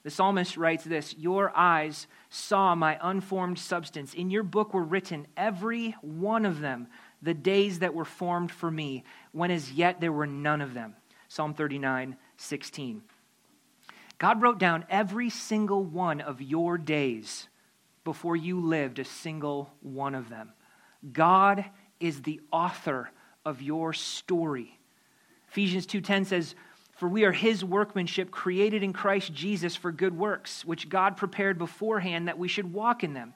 The 0.03 0.11
psalmist 0.11 0.55
writes 0.55 0.83
this 0.83 1.15
Your 1.17 1.51
eyes 1.55 2.07
saw 2.29 2.75
my 2.75 2.97
unformed 3.01 3.57
substance. 3.59 4.13
In 4.13 4.29
your 4.29 4.43
book 4.43 4.73
were 4.73 4.83
written, 4.83 5.27
every 5.35 5.95
one 6.01 6.45
of 6.45 6.59
them, 6.59 6.87
the 7.21 7.33
days 7.33 7.79
that 7.79 7.95
were 7.95 8.05
formed 8.05 8.51
for 8.51 8.69
me, 8.69 9.03
when 9.31 9.51
as 9.51 9.71
yet 9.73 9.99
there 9.99 10.13
were 10.13 10.27
none 10.27 10.61
of 10.61 10.73
them. 10.73 10.95
Psalm 11.27 11.53
39, 11.53 12.15
16. 12.37 13.01
God 14.19 14.41
wrote 14.41 14.59
down 14.59 14.85
every 14.89 15.29
single 15.29 15.83
one 15.83 16.21
of 16.21 16.41
your 16.41 16.77
days 16.77 17.49
before 18.07 18.37
you 18.37 18.57
lived 18.57 18.99
a 18.99 19.03
single 19.03 19.69
one 19.81 20.15
of 20.15 20.29
them. 20.29 20.53
God 21.11 21.65
is 21.99 22.21
the 22.21 22.39
author 22.53 23.11
of 23.43 23.61
your 23.61 23.91
story. 23.91 24.79
Ephesians 25.49 25.85
2:10 25.85 26.23
says, 26.23 26.55
"For 26.93 27.09
we 27.09 27.25
are 27.25 27.33
his 27.33 27.65
workmanship 27.65 28.31
created 28.31 28.81
in 28.81 28.93
Christ 28.93 29.33
Jesus 29.33 29.75
for 29.75 29.91
good 29.91 30.17
works, 30.17 30.63
which 30.63 30.87
God 30.87 31.17
prepared 31.17 31.57
beforehand 31.57 32.29
that 32.29 32.39
we 32.39 32.47
should 32.47 32.71
walk 32.71 33.03
in 33.03 33.13
them." 33.13 33.33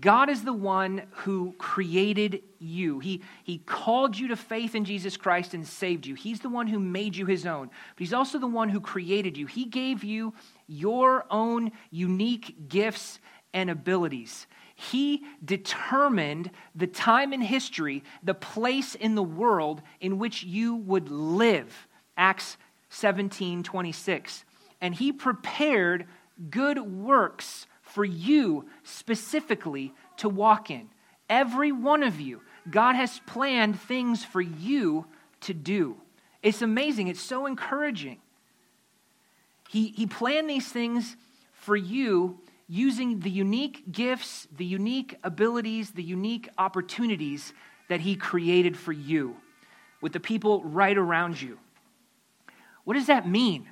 God 0.00 0.28
is 0.28 0.42
the 0.42 0.52
one 0.52 1.02
who 1.10 1.52
created 1.58 2.42
you. 2.58 2.98
He, 2.98 3.22
he 3.44 3.58
called 3.58 4.18
you 4.18 4.28
to 4.28 4.36
faith 4.36 4.74
in 4.74 4.84
Jesus 4.84 5.16
Christ 5.16 5.54
and 5.54 5.66
saved 5.66 6.06
you. 6.06 6.14
He's 6.14 6.40
the 6.40 6.48
one 6.48 6.66
who 6.66 6.78
made 6.78 7.14
you 7.14 7.26
his 7.26 7.46
own. 7.46 7.68
But 7.68 7.98
he's 7.98 8.12
also 8.12 8.38
the 8.38 8.46
one 8.46 8.70
who 8.70 8.80
created 8.80 9.36
you. 9.36 9.46
He 9.46 9.66
gave 9.66 10.02
you 10.02 10.34
your 10.66 11.26
own 11.30 11.70
unique 11.90 12.68
gifts 12.68 13.20
and 13.52 13.70
abilities. 13.70 14.46
He 14.74 15.22
determined 15.44 16.50
the 16.74 16.88
time 16.88 17.32
in 17.32 17.40
history, 17.40 18.02
the 18.22 18.34
place 18.34 18.94
in 18.94 19.14
the 19.14 19.22
world 19.22 19.82
in 20.00 20.18
which 20.18 20.42
you 20.42 20.74
would 20.74 21.08
live. 21.10 21.86
Acts 22.16 22.56
17 22.88 23.62
26. 23.62 24.44
And 24.80 24.94
he 24.94 25.12
prepared 25.12 26.06
good 26.50 26.80
works 26.80 27.66
for 27.94 28.04
you 28.04 28.66
specifically 28.82 29.94
to 30.16 30.28
walk 30.28 30.68
in. 30.68 30.88
Every 31.30 31.70
one 31.70 32.02
of 32.02 32.20
you, 32.20 32.42
God 32.68 32.96
has 32.96 33.20
planned 33.24 33.78
things 33.80 34.24
for 34.24 34.40
you 34.40 35.06
to 35.42 35.54
do. 35.54 35.96
It's 36.42 36.60
amazing. 36.60 37.06
It's 37.06 37.22
so 37.22 37.46
encouraging. 37.46 38.18
He, 39.70 39.88
he 39.88 40.06
planned 40.06 40.50
these 40.50 40.66
things 40.66 41.16
for 41.52 41.76
you 41.76 42.40
using 42.68 43.20
the 43.20 43.30
unique 43.30 43.92
gifts, 43.92 44.48
the 44.56 44.64
unique 44.64 45.16
abilities, 45.22 45.92
the 45.92 46.02
unique 46.02 46.48
opportunities 46.58 47.52
that 47.88 48.00
He 48.00 48.16
created 48.16 48.76
for 48.76 48.92
you 48.92 49.36
with 50.00 50.12
the 50.12 50.20
people 50.20 50.64
right 50.64 50.98
around 50.98 51.40
you. 51.40 51.58
What 52.82 52.94
does 52.94 53.06
that 53.06 53.28
mean? 53.28 53.68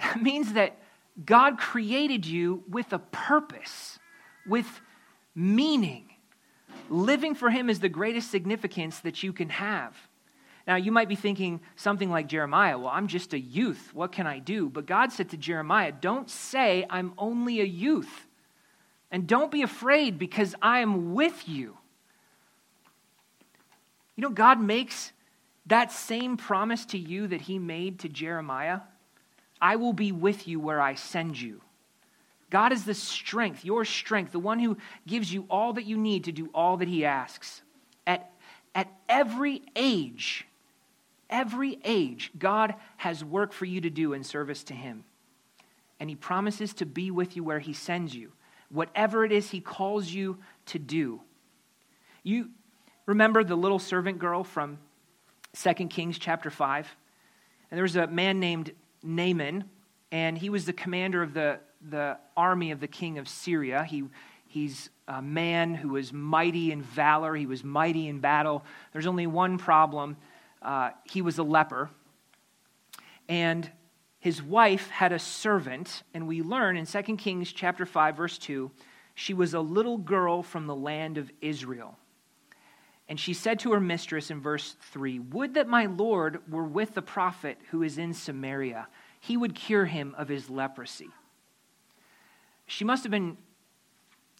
It 0.14 0.22
means 0.22 0.52
that 0.52 0.78
God 1.24 1.58
created 1.58 2.26
you 2.26 2.62
with 2.68 2.92
a 2.92 2.98
purpose, 2.98 3.98
with 4.46 4.80
meaning. 5.34 6.10
Living 6.88 7.34
for 7.34 7.50
Him 7.50 7.68
is 7.68 7.80
the 7.80 7.88
greatest 7.88 8.30
significance 8.30 9.00
that 9.00 9.22
you 9.22 9.32
can 9.32 9.48
have. 9.50 9.96
Now, 10.66 10.76
you 10.76 10.92
might 10.92 11.08
be 11.08 11.16
thinking 11.16 11.60
something 11.76 12.10
like 12.10 12.28
Jeremiah, 12.28 12.78
well, 12.78 12.88
I'm 12.88 13.08
just 13.08 13.32
a 13.32 13.38
youth. 13.38 13.90
What 13.94 14.12
can 14.12 14.26
I 14.26 14.38
do? 14.38 14.68
But 14.68 14.84
God 14.84 15.12
said 15.12 15.30
to 15.30 15.38
Jeremiah, 15.38 15.92
don't 15.92 16.28
say 16.28 16.84
I'm 16.90 17.14
only 17.16 17.60
a 17.60 17.64
youth. 17.64 18.26
And 19.10 19.26
don't 19.26 19.50
be 19.50 19.62
afraid 19.62 20.18
because 20.18 20.54
I 20.60 20.80
am 20.80 21.14
with 21.14 21.48
you. 21.48 21.78
You 24.14 24.22
know, 24.22 24.30
God 24.30 24.60
makes 24.60 25.12
that 25.66 25.90
same 25.90 26.36
promise 26.36 26.84
to 26.86 26.98
you 26.98 27.28
that 27.28 27.42
he 27.42 27.58
made 27.58 28.00
to 28.00 28.08
Jeremiah 28.08 28.80
I 29.60 29.76
will 29.76 29.92
be 29.92 30.12
with 30.12 30.46
you 30.46 30.60
where 30.60 30.80
I 30.80 30.94
send 30.94 31.40
you. 31.40 31.60
God 32.50 32.72
is 32.72 32.84
the 32.84 32.94
strength, 32.94 33.64
your 33.64 33.84
strength, 33.84 34.32
the 34.32 34.38
one 34.38 34.58
who 34.58 34.78
gives 35.06 35.32
you 35.32 35.44
all 35.50 35.74
that 35.74 35.84
you 35.84 35.98
need 35.98 36.24
to 36.24 36.32
do 36.32 36.48
all 36.54 36.78
that 36.78 36.88
he 36.88 37.04
asks. 37.04 37.62
At, 38.06 38.30
at 38.74 38.88
every 39.08 39.62
age, 39.76 40.46
every 41.28 41.78
age, 41.84 42.30
God 42.38 42.74
has 42.96 43.22
work 43.22 43.52
for 43.52 43.66
you 43.66 43.82
to 43.82 43.90
do 43.90 44.14
in 44.14 44.24
service 44.24 44.64
to 44.64 44.74
him. 44.74 45.04
And 46.00 46.08
he 46.08 46.16
promises 46.16 46.72
to 46.74 46.86
be 46.86 47.10
with 47.10 47.36
you 47.36 47.44
where 47.44 47.58
he 47.58 47.72
sends 47.72 48.14
you, 48.14 48.32
whatever 48.70 49.24
it 49.24 49.32
is 49.32 49.50
he 49.50 49.60
calls 49.60 50.08
you 50.08 50.38
to 50.66 50.78
do. 50.78 51.20
You 52.22 52.50
remember 53.04 53.44
the 53.44 53.56
little 53.56 53.78
servant 53.78 54.18
girl 54.18 54.42
from 54.44 54.78
2 55.54 55.74
Kings 55.88 56.18
chapter 56.18 56.50
5. 56.50 56.96
And 57.70 57.76
there 57.76 57.82
was 57.82 57.96
a 57.96 58.06
man 58.06 58.40
named 58.40 58.72
Naaman, 59.02 59.64
and 60.10 60.36
he 60.38 60.50
was 60.50 60.64
the 60.64 60.72
commander 60.72 61.22
of 61.22 61.34
the, 61.34 61.60
the 61.88 62.18
army 62.36 62.70
of 62.70 62.80
the 62.80 62.88
king 62.88 63.18
of 63.18 63.28
Syria. 63.28 63.84
He, 63.84 64.04
he's 64.46 64.90
a 65.06 65.22
man 65.22 65.74
who 65.74 65.90
was 65.90 66.12
mighty 66.12 66.72
in 66.72 66.82
valor, 66.82 67.34
he 67.34 67.46
was 67.46 67.64
mighty 67.64 68.08
in 68.08 68.20
battle. 68.20 68.64
There's 68.92 69.06
only 69.06 69.26
one 69.26 69.58
problem 69.58 70.16
uh, 70.62 70.90
he 71.04 71.22
was 71.22 71.38
a 71.38 71.42
leper. 71.42 71.90
And 73.28 73.70
his 74.20 74.42
wife 74.42 74.88
had 74.90 75.12
a 75.12 75.18
servant, 75.18 76.02
and 76.12 76.26
we 76.26 76.42
learn 76.42 76.76
in 76.76 76.86
2 76.86 77.02
Kings 77.16 77.52
chapter 77.52 77.86
5, 77.86 78.16
verse 78.16 78.38
2, 78.38 78.70
she 79.14 79.34
was 79.34 79.54
a 79.54 79.60
little 79.60 79.98
girl 79.98 80.42
from 80.42 80.66
the 80.66 80.74
land 80.74 81.18
of 81.18 81.30
Israel. 81.40 81.96
And 83.08 83.18
she 83.18 83.32
said 83.32 83.58
to 83.60 83.72
her 83.72 83.80
mistress 83.80 84.30
in 84.30 84.40
verse 84.40 84.76
3 84.92 85.18
Would 85.18 85.54
that 85.54 85.68
my 85.68 85.86
Lord 85.86 86.42
were 86.50 86.64
with 86.64 86.94
the 86.94 87.02
prophet 87.02 87.58
who 87.70 87.82
is 87.82 87.98
in 87.98 88.12
Samaria. 88.12 88.88
He 89.20 89.36
would 89.36 89.54
cure 89.54 89.86
him 89.86 90.14
of 90.18 90.28
his 90.28 90.50
leprosy. 90.50 91.08
She 92.66 92.84
must 92.84 93.02
have 93.04 93.10
been 93.10 93.38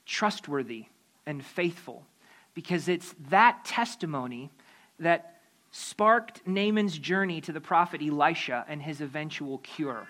trustworthy 0.04 0.86
and 1.26 1.44
faithful 1.44 2.06
because 2.54 2.88
it's 2.88 3.14
that 3.30 3.64
testimony 3.64 4.50
that 4.98 5.40
sparked 5.70 6.46
Naaman's 6.46 6.98
journey 6.98 7.40
to 7.42 7.52
the 7.52 7.60
prophet 7.60 8.02
Elisha 8.02 8.64
and 8.68 8.82
his 8.82 9.00
eventual 9.00 9.58
cure. 9.58 10.06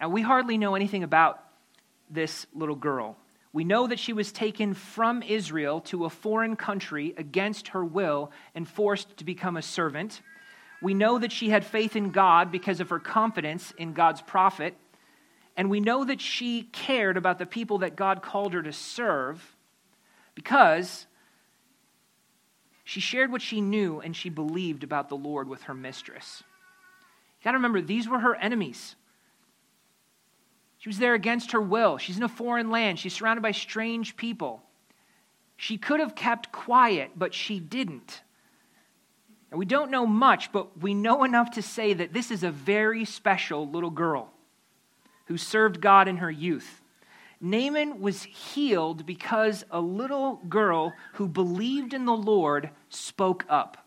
And 0.00 0.12
we 0.12 0.22
hardly 0.22 0.58
know 0.58 0.74
anything 0.74 1.02
about 1.02 1.42
this 2.10 2.46
little 2.54 2.76
girl. 2.76 3.16
We 3.56 3.64
know 3.64 3.86
that 3.86 3.98
she 3.98 4.12
was 4.12 4.32
taken 4.32 4.74
from 4.74 5.22
Israel 5.22 5.80
to 5.86 6.04
a 6.04 6.10
foreign 6.10 6.56
country 6.56 7.14
against 7.16 7.68
her 7.68 7.82
will 7.82 8.30
and 8.54 8.68
forced 8.68 9.16
to 9.16 9.24
become 9.24 9.56
a 9.56 9.62
servant. 9.62 10.20
We 10.82 10.92
know 10.92 11.18
that 11.18 11.32
she 11.32 11.48
had 11.48 11.64
faith 11.64 11.96
in 11.96 12.10
God 12.10 12.52
because 12.52 12.80
of 12.80 12.90
her 12.90 12.98
confidence 12.98 13.72
in 13.78 13.94
God's 13.94 14.20
prophet. 14.20 14.76
And 15.56 15.70
we 15.70 15.80
know 15.80 16.04
that 16.04 16.20
she 16.20 16.64
cared 16.64 17.16
about 17.16 17.38
the 17.38 17.46
people 17.46 17.78
that 17.78 17.96
God 17.96 18.20
called 18.20 18.52
her 18.52 18.62
to 18.62 18.74
serve 18.74 19.56
because 20.34 21.06
she 22.84 23.00
shared 23.00 23.32
what 23.32 23.40
she 23.40 23.62
knew 23.62 24.00
and 24.00 24.14
she 24.14 24.28
believed 24.28 24.84
about 24.84 25.08
the 25.08 25.16
Lord 25.16 25.48
with 25.48 25.62
her 25.62 25.72
mistress. 25.72 26.42
You 27.40 27.44
got 27.44 27.52
to 27.52 27.56
remember, 27.56 27.80
these 27.80 28.06
were 28.06 28.18
her 28.18 28.34
enemies. 28.34 28.96
She 30.86 30.90
was 30.90 30.98
there 30.98 31.14
against 31.14 31.50
her 31.50 31.60
will. 31.60 31.98
She's 31.98 32.16
in 32.16 32.22
a 32.22 32.28
foreign 32.28 32.70
land. 32.70 33.00
She's 33.00 33.14
surrounded 33.14 33.42
by 33.42 33.50
strange 33.50 34.16
people. 34.16 34.62
She 35.56 35.78
could 35.78 35.98
have 35.98 36.14
kept 36.14 36.52
quiet, 36.52 37.10
but 37.16 37.34
she 37.34 37.58
didn't. 37.58 38.22
And 39.50 39.58
we 39.58 39.66
don't 39.66 39.90
know 39.90 40.06
much, 40.06 40.52
but 40.52 40.80
we 40.80 40.94
know 40.94 41.24
enough 41.24 41.50
to 41.54 41.60
say 41.60 41.92
that 41.92 42.12
this 42.12 42.30
is 42.30 42.44
a 42.44 42.52
very 42.52 43.04
special 43.04 43.68
little 43.68 43.90
girl 43.90 44.30
who 45.24 45.36
served 45.36 45.80
God 45.80 46.06
in 46.06 46.18
her 46.18 46.30
youth. 46.30 46.80
Naaman 47.40 48.00
was 48.00 48.22
healed 48.22 49.06
because 49.06 49.64
a 49.72 49.80
little 49.80 50.36
girl 50.48 50.92
who 51.14 51.26
believed 51.26 51.94
in 51.94 52.04
the 52.04 52.16
Lord 52.16 52.70
spoke 52.90 53.44
up. 53.48 53.85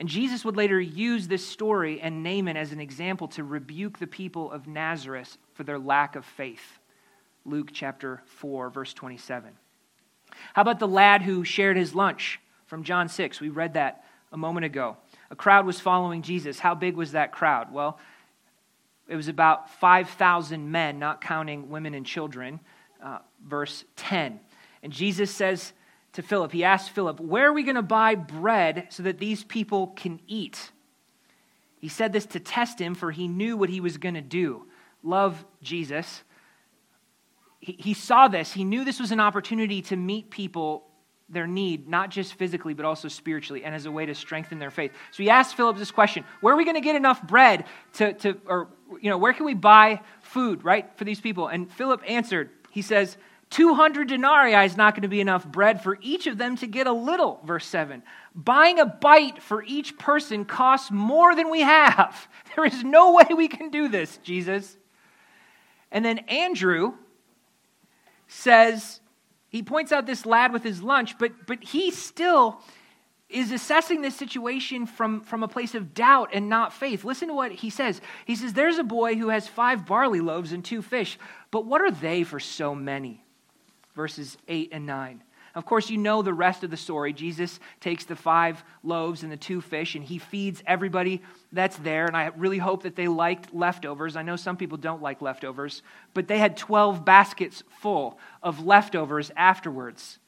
And 0.00 0.08
Jesus 0.08 0.46
would 0.46 0.56
later 0.56 0.80
use 0.80 1.28
this 1.28 1.46
story 1.46 2.00
and 2.00 2.22
Naaman 2.22 2.56
as 2.56 2.72
an 2.72 2.80
example 2.80 3.28
to 3.28 3.44
rebuke 3.44 3.98
the 3.98 4.06
people 4.06 4.50
of 4.50 4.66
Nazareth 4.66 5.36
for 5.52 5.62
their 5.62 5.78
lack 5.78 6.16
of 6.16 6.24
faith. 6.24 6.78
Luke 7.44 7.68
chapter 7.70 8.22
4, 8.24 8.70
verse 8.70 8.94
27. 8.94 9.50
How 10.54 10.62
about 10.62 10.78
the 10.78 10.88
lad 10.88 11.20
who 11.20 11.44
shared 11.44 11.76
his 11.76 11.94
lunch 11.94 12.40
from 12.64 12.82
John 12.82 13.10
6? 13.10 13.42
We 13.42 13.50
read 13.50 13.74
that 13.74 14.04
a 14.32 14.38
moment 14.38 14.64
ago. 14.64 14.96
A 15.30 15.36
crowd 15.36 15.66
was 15.66 15.80
following 15.80 16.22
Jesus. 16.22 16.58
How 16.58 16.74
big 16.74 16.96
was 16.96 17.12
that 17.12 17.30
crowd? 17.30 17.70
Well, 17.70 17.98
it 19.06 19.16
was 19.16 19.28
about 19.28 19.68
5,000 19.68 20.70
men, 20.70 20.98
not 20.98 21.20
counting 21.20 21.68
women 21.68 21.92
and 21.92 22.06
children. 22.06 22.60
Uh, 23.04 23.18
verse 23.46 23.84
10. 23.96 24.40
And 24.82 24.94
Jesus 24.94 25.30
says 25.30 25.74
to 26.14 26.22
Philip. 26.22 26.52
He 26.52 26.64
asked 26.64 26.90
Philip, 26.90 27.20
Where 27.20 27.48
are 27.48 27.52
we 27.52 27.62
going 27.62 27.76
to 27.76 27.82
buy 27.82 28.14
bread 28.14 28.86
so 28.90 29.02
that 29.04 29.18
these 29.18 29.44
people 29.44 29.88
can 29.88 30.20
eat? 30.26 30.70
He 31.78 31.88
said 31.88 32.12
this 32.12 32.26
to 32.26 32.40
test 32.40 32.78
him, 32.78 32.94
for 32.94 33.10
he 33.10 33.26
knew 33.26 33.56
what 33.56 33.70
he 33.70 33.80
was 33.80 33.96
going 33.96 34.14
to 34.14 34.20
do. 34.20 34.66
Love 35.02 35.44
Jesus. 35.62 36.22
He, 37.58 37.76
he 37.78 37.94
saw 37.94 38.28
this. 38.28 38.52
He 38.52 38.64
knew 38.64 38.84
this 38.84 39.00
was 39.00 39.12
an 39.12 39.20
opportunity 39.20 39.82
to 39.82 39.96
meet 39.96 40.30
people 40.30 40.84
their 41.30 41.46
need, 41.46 41.88
not 41.88 42.10
just 42.10 42.34
physically, 42.34 42.74
but 42.74 42.84
also 42.84 43.08
spiritually, 43.08 43.64
and 43.64 43.74
as 43.74 43.86
a 43.86 43.90
way 43.90 44.04
to 44.04 44.14
strengthen 44.14 44.58
their 44.58 44.70
faith. 44.70 44.90
So 45.12 45.22
he 45.22 45.30
asked 45.30 45.56
Philip 45.56 45.78
this 45.78 45.90
question 45.90 46.24
Where 46.40 46.54
are 46.54 46.56
we 46.56 46.64
going 46.64 46.76
to 46.76 46.80
get 46.80 46.96
enough 46.96 47.22
bread 47.22 47.64
to, 47.94 48.12
to, 48.14 48.40
or, 48.46 48.68
you 49.00 49.10
know, 49.10 49.18
where 49.18 49.32
can 49.32 49.46
we 49.46 49.54
buy 49.54 50.00
food, 50.20 50.64
right, 50.64 50.90
for 50.96 51.04
these 51.04 51.20
people? 51.20 51.46
And 51.46 51.70
Philip 51.72 52.02
answered, 52.06 52.50
He 52.70 52.82
says, 52.82 53.16
200 53.50 54.06
denarii 54.08 54.64
is 54.64 54.76
not 54.76 54.94
going 54.94 55.02
to 55.02 55.08
be 55.08 55.20
enough 55.20 55.44
bread 55.44 55.82
for 55.82 55.98
each 56.00 56.28
of 56.28 56.38
them 56.38 56.56
to 56.56 56.68
get 56.68 56.86
a 56.86 56.92
little, 56.92 57.40
verse 57.44 57.66
7. 57.66 58.02
Buying 58.34 58.78
a 58.78 58.86
bite 58.86 59.42
for 59.42 59.64
each 59.64 59.98
person 59.98 60.44
costs 60.44 60.90
more 60.90 61.34
than 61.34 61.50
we 61.50 61.60
have. 61.60 62.28
There 62.56 62.64
is 62.64 62.82
no 62.82 63.12
way 63.12 63.26
we 63.36 63.46
can 63.46 63.70
do 63.70 63.86
this, 63.86 64.18
Jesus. 64.24 64.76
And 65.92 66.04
then 66.04 66.18
Andrew 66.18 66.94
says, 68.26 69.00
he 69.48 69.62
points 69.62 69.92
out 69.92 70.04
this 70.04 70.26
lad 70.26 70.52
with 70.52 70.64
his 70.64 70.82
lunch, 70.82 71.16
but, 71.16 71.46
but 71.46 71.62
he 71.62 71.92
still 71.92 72.60
is 73.28 73.52
assessing 73.52 74.00
this 74.02 74.16
situation 74.16 74.86
from, 74.86 75.20
from 75.20 75.44
a 75.44 75.48
place 75.48 75.76
of 75.76 75.94
doubt 75.94 76.30
and 76.32 76.48
not 76.48 76.72
faith. 76.72 77.04
Listen 77.04 77.28
to 77.28 77.34
what 77.34 77.52
he 77.52 77.70
says. 77.70 78.00
He 78.26 78.34
says, 78.34 78.52
There's 78.52 78.78
a 78.78 78.84
boy 78.84 79.14
who 79.14 79.28
has 79.28 79.46
five 79.46 79.86
barley 79.86 80.20
loaves 80.20 80.52
and 80.52 80.64
two 80.64 80.82
fish, 80.82 81.18
but 81.52 81.64
what 81.64 81.80
are 81.80 81.92
they 81.92 82.24
for 82.24 82.40
so 82.40 82.74
many? 82.74 83.24
Verses 84.00 84.38
8 84.48 84.70
and 84.72 84.86
9. 84.86 85.22
Of 85.54 85.66
course, 85.66 85.90
you 85.90 85.98
know 85.98 86.22
the 86.22 86.32
rest 86.32 86.64
of 86.64 86.70
the 86.70 86.76
story. 86.78 87.12
Jesus 87.12 87.60
takes 87.80 88.06
the 88.06 88.16
five 88.16 88.64
loaves 88.82 89.22
and 89.22 89.30
the 89.30 89.36
two 89.36 89.60
fish, 89.60 89.94
and 89.94 90.02
he 90.02 90.16
feeds 90.16 90.62
everybody 90.66 91.20
that's 91.52 91.76
there. 91.76 92.06
And 92.06 92.16
I 92.16 92.30
really 92.34 92.56
hope 92.56 92.84
that 92.84 92.96
they 92.96 93.08
liked 93.08 93.52
leftovers. 93.52 94.16
I 94.16 94.22
know 94.22 94.36
some 94.36 94.56
people 94.56 94.78
don't 94.78 95.02
like 95.02 95.20
leftovers, 95.20 95.82
but 96.14 96.28
they 96.28 96.38
had 96.38 96.56
12 96.56 97.04
baskets 97.04 97.62
full 97.82 98.18
of 98.42 98.64
leftovers 98.64 99.30
afterwards. 99.36 100.18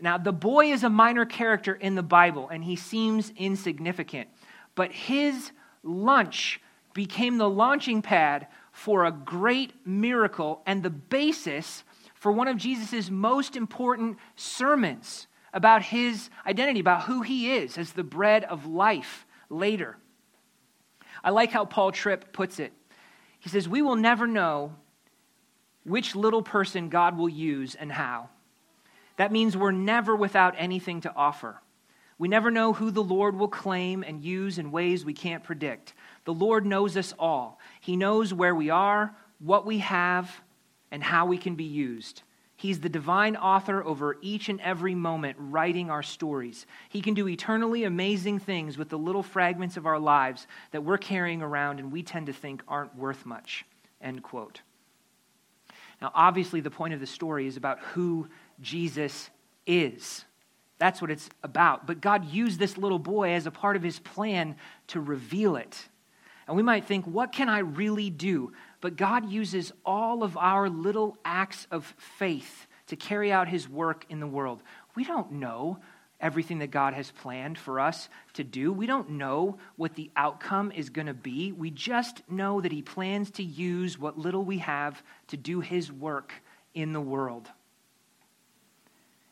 Now, 0.00 0.16
the 0.16 0.32
boy 0.32 0.72
is 0.72 0.82
a 0.82 0.88
minor 0.88 1.26
character 1.26 1.74
in 1.74 1.96
the 1.96 2.02
Bible, 2.02 2.48
and 2.48 2.64
he 2.64 2.76
seems 2.76 3.30
insignificant, 3.36 4.30
but 4.74 4.90
his 4.90 5.52
lunch 5.82 6.62
became 6.94 7.36
the 7.36 7.50
launching 7.50 8.00
pad 8.00 8.46
for 8.72 9.04
a 9.04 9.12
great 9.12 9.74
miracle 9.84 10.62
and 10.64 10.82
the 10.82 10.88
basis 10.88 11.84
for 12.18 12.32
one 12.32 12.48
of 12.48 12.56
Jesus' 12.56 13.10
most 13.10 13.56
important 13.56 14.18
sermons 14.34 15.26
about 15.52 15.82
his 15.82 16.30
identity, 16.46 16.80
about 16.80 17.04
who 17.04 17.22
he 17.22 17.52
is 17.52 17.78
as 17.78 17.92
the 17.92 18.04
bread 18.04 18.44
of 18.44 18.66
life 18.66 19.26
later. 19.48 19.96
I 21.22 21.30
like 21.30 21.50
how 21.50 21.64
Paul 21.64 21.92
Tripp 21.92 22.32
puts 22.32 22.58
it. 22.58 22.72
He 23.38 23.48
says, 23.48 23.68
We 23.68 23.82
will 23.82 23.96
never 23.96 24.26
know 24.26 24.74
which 25.84 26.16
little 26.16 26.42
person 26.42 26.88
God 26.88 27.16
will 27.16 27.28
use 27.28 27.74
and 27.74 27.92
how. 27.92 28.28
That 29.16 29.32
means 29.32 29.56
we're 29.56 29.70
never 29.70 30.14
without 30.14 30.54
anything 30.58 31.00
to 31.02 31.14
offer. 31.14 31.62
We 32.18 32.28
never 32.28 32.50
know 32.50 32.72
who 32.72 32.90
the 32.90 33.02
Lord 33.02 33.36
will 33.38 33.48
claim 33.48 34.02
and 34.02 34.22
use 34.22 34.58
in 34.58 34.72
ways 34.72 35.04
we 35.04 35.12
can't 35.12 35.44
predict. 35.44 35.94
The 36.24 36.34
Lord 36.34 36.64
knows 36.66 36.96
us 36.96 37.14
all. 37.18 37.60
He 37.80 37.96
knows 37.96 38.32
where 38.32 38.54
we 38.54 38.70
are, 38.70 39.14
what 39.38 39.66
we 39.66 39.78
have, 39.78 40.42
and 40.90 41.02
how 41.02 41.26
we 41.26 41.38
can 41.38 41.54
be 41.54 41.64
used. 41.64 42.22
He's 42.58 42.80
the 42.80 42.88
divine 42.88 43.36
author 43.36 43.84
over 43.84 44.16
each 44.22 44.48
and 44.48 44.60
every 44.62 44.94
moment, 44.94 45.36
writing 45.38 45.90
our 45.90 46.02
stories. 46.02 46.66
He 46.88 47.02
can 47.02 47.12
do 47.12 47.28
eternally 47.28 47.84
amazing 47.84 48.38
things 48.38 48.78
with 48.78 48.88
the 48.88 48.98
little 48.98 49.22
fragments 49.22 49.76
of 49.76 49.84
our 49.84 49.98
lives 49.98 50.46
that 50.70 50.82
we're 50.82 50.96
carrying 50.96 51.42
around 51.42 51.80
and 51.80 51.92
we 51.92 52.02
tend 52.02 52.26
to 52.26 52.32
think 52.32 52.62
aren't 52.66 52.96
worth 52.96 53.26
much. 53.26 53.66
End 54.00 54.22
quote. 54.22 54.62
Now, 56.00 56.10
obviously, 56.14 56.60
the 56.60 56.70
point 56.70 56.94
of 56.94 57.00
the 57.00 57.06
story 57.06 57.46
is 57.46 57.58
about 57.58 57.78
who 57.80 58.28
Jesus 58.60 59.28
is. 59.66 60.24
That's 60.78 61.00
what 61.00 61.10
it's 61.10 61.28
about. 61.42 61.86
But 61.86 62.00
God 62.00 62.26
used 62.26 62.58
this 62.58 62.76
little 62.76 62.98
boy 62.98 63.32
as 63.32 63.46
a 63.46 63.50
part 63.50 63.76
of 63.76 63.82
his 63.82 63.98
plan 63.98 64.56
to 64.88 65.00
reveal 65.00 65.56
it. 65.56 65.88
And 66.46 66.56
we 66.56 66.62
might 66.62 66.84
think, 66.84 67.06
what 67.06 67.32
can 67.32 67.48
I 67.48 67.58
really 67.58 68.08
do? 68.08 68.52
But 68.80 68.96
God 68.96 69.30
uses 69.30 69.72
all 69.84 70.22
of 70.22 70.36
our 70.36 70.68
little 70.68 71.16
acts 71.24 71.66
of 71.70 71.94
faith 72.18 72.66
to 72.88 72.96
carry 72.96 73.32
out 73.32 73.48
his 73.48 73.68
work 73.68 74.06
in 74.08 74.20
the 74.20 74.26
world. 74.26 74.62
We 74.94 75.04
don't 75.04 75.32
know 75.32 75.78
everything 76.20 76.60
that 76.60 76.70
God 76.70 76.94
has 76.94 77.10
planned 77.10 77.58
for 77.58 77.78
us 77.78 78.08
to 78.34 78.44
do. 78.44 78.72
We 78.72 78.86
don't 78.86 79.10
know 79.10 79.58
what 79.76 79.94
the 79.94 80.10
outcome 80.16 80.72
is 80.72 80.88
going 80.88 81.08
to 81.08 81.14
be. 81.14 81.52
We 81.52 81.70
just 81.70 82.22
know 82.28 82.60
that 82.60 82.72
he 82.72 82.82
plans 82.82 83.30
to 83.32 83.42
use 83.42 83.98
what 83.98 84.18
little 84.18 84.44
we 84.44 84.58
have 84.58 85.02
to 85.28 85.36
do 85.36 85.60
his 85.60 85.92
work 85.92 86.32
in 86.74 86.92
the 86.92 87.00
world. 87.00 87.48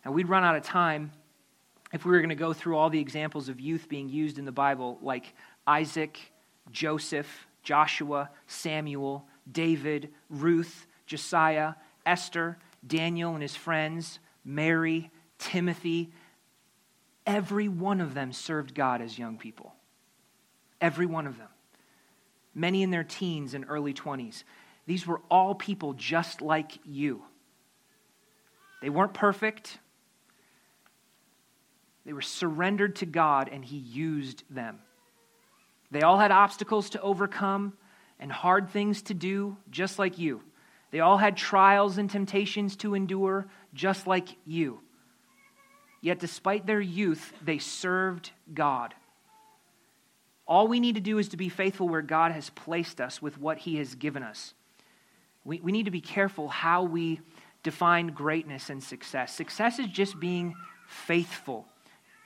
And 0.04 0.12
we'd 0.12 0.28
run 0.28 0.44
out 0.44 0.56
of 0.56 0.62
time 0.62 1.12
if 1.92 2.04
we 2.04 2.10
were 2.10 2.18
going 2.18 2.28
to 2.28 2.34
go 2.34 2.52
through 2.52 2.76
all 2.76 2.90
the 2.90 3.00
examples 3.00 3.48
of 3.48 3.60
youth 3.60 3.88
being 3.88 4.08
used 4.08 4.38
in 4.38 4.44
the 4.44 4.52
Bible, 4.52 4.98
like 5.00 5.32
Isaac, 5.66 6.18
Joseph, 6.70 7.46
Joshua, 7.62 8.30
Samuel, 8.46 9.26
David, 9.50 10.10
Ruth, 10.28 10.86
Josiah, 11.06 11.74
Esther, 12.06 12.58
Daniel 12.86 13.34
and 13.34 13.42
his 13.42 13.56
friends, 13.56 14.18
Mary, 14.44 15.10
Timothy. 15.38 16.12
Every 17.26 17.68
one 17.68 18.00
of 18.00 18.14
them 18.14 18.32
served 18.32 18.74
God 18.74 19.00
as 19.00 19.18
young 19.18 19.38
people. 19.38 19.74
Every 20.80 21.06
one 21.06 21.26
of 21.26 21.38
them. 21.38 21.48
Many 22.54 22.82
in 22.82 22.90
their 22.90 23.04
teens 23.04 23.54
and 23.54 23.64
early 23.68 23.94
20s. 23.94 24.44
These 24.86 25.06
were 25.06 25.20
all 25.30 25.54
people 25.54 25.94
just 25.94 26.42
like 26.42 26.78
you. 26.84 27.22
They 28.82 28.90
weren't 28.90 29.14
perfect. 29.14 29.78
They 32.04 32.12
were 32.12 32.20
surrendered 32.20 32.96
to 32.96 33.06
God, 33.06 33.48
and 33.50 33.64
He 33.64 33.78
used 33.78 34.44
them. 34.50 34.80
They 35.90 36.02
all 36.02 36.18
had 36.18 36.30
obstacles 36.30 36.90
to 36.90 37.00
overcome 37.00 37.72
and 38.18 38.30
hard 38.30 38.70
things 38.70 39.02
to 39.02 39.14
do, 39.14 39.56
just 39.70 39.98
like 39.98 40.18
you. 40.18 40.42
They 40.90 41.00
all 41.00 41.18
had 41.18 41.36
trials 41.36 41.98
and 41.98 42.08
temptations 42.08 42.76
to 42.76 42.94
endure, 42.94 43.46
just 43.74 44.06
like 44.06 44.28
you. 44.46 44.80
Yet, 46.00 46.18
despite 46.18 46.66
their 46.66 46.80
youth, 46.80 47.32
they 47.42 47.58
served 47.58 48.30
God. 48.52 48.94
All 50.46 50.68
we 50.68 50.80
need 50.80 50.94
to 50.96 51.00
do 51.00 51.18
is 51.18 51.30
to 51.30 51.36
be 51.36 51.48
faithful 51.48 51.88
where 51.88 52.02
God 52.02 52.32
has 52.32 52.50
placed 52.50 53.00
us 53.00 53.22
with 53.22 53.38
what 53.38 53.58
He 53.58 53.76
has 53.76 53.94
given 53.94 54.22
us. 54.22 54.54
We, 55.44 55.60
we 55.60 55.72
need 55.72 55.86
to 55.86 55.90
be 55.90 56.00
careful 56.00 56.48
how 56.48 56.82
we 56.82 57.20
define 57.62 58.08
greatness 58.08 58.70
and 58.70 58.82
success. 58.82 59.34
Success 59.34 59.78
is 59.78 59.86
just 59.86 60.20
being 60.20 60.54
faithful 60.86 61.66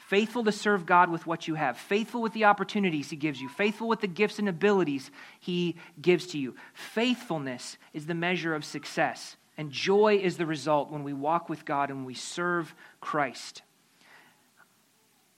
faithful 0.08 0.42
to 0.42 0.52
serve 0.52 0.86
God 0.86 1.10
with 1.10 1.26
what 1.26 1.46
you 1.46 1.54
have, 1.54 1.76
faithful 1.76 2.22
with 2.22 2.32
the 2.32 2.46
opportunities 2.46 3.10
He 3.10 3.16
gives 3.16 3.42
you, 3.42 3.48
faithful 3.48 3.88
with 3.88 4.00
the 4.00 4.06
gifts 4.06 4.38
and 4.38 4.48
abilities 4.48 5.10
He 5.38 5.76
gives 6.00 6.26
to 6.28 6.38
you. 6.38 6.56
Faithfulness 6.72 7.76
is 7.92 8.06
the 8.06 8.14
measure 8.14 8.54
of 8.54 8.64
success, 8.64 9.36
and 9.58 9.70
joy 9.70 10.18
is 10.22 10.38
the 10.38 10.46
result 10.46 10.90
when 10.90 11.04
we 11.04 11.12
walk 11.12 11.50
with 11.50 11.66
God 11.66 11.90
and 11.90 12.06
we 12.06 12.14
serve 12.14 12.74
Christ. 13.02 13.60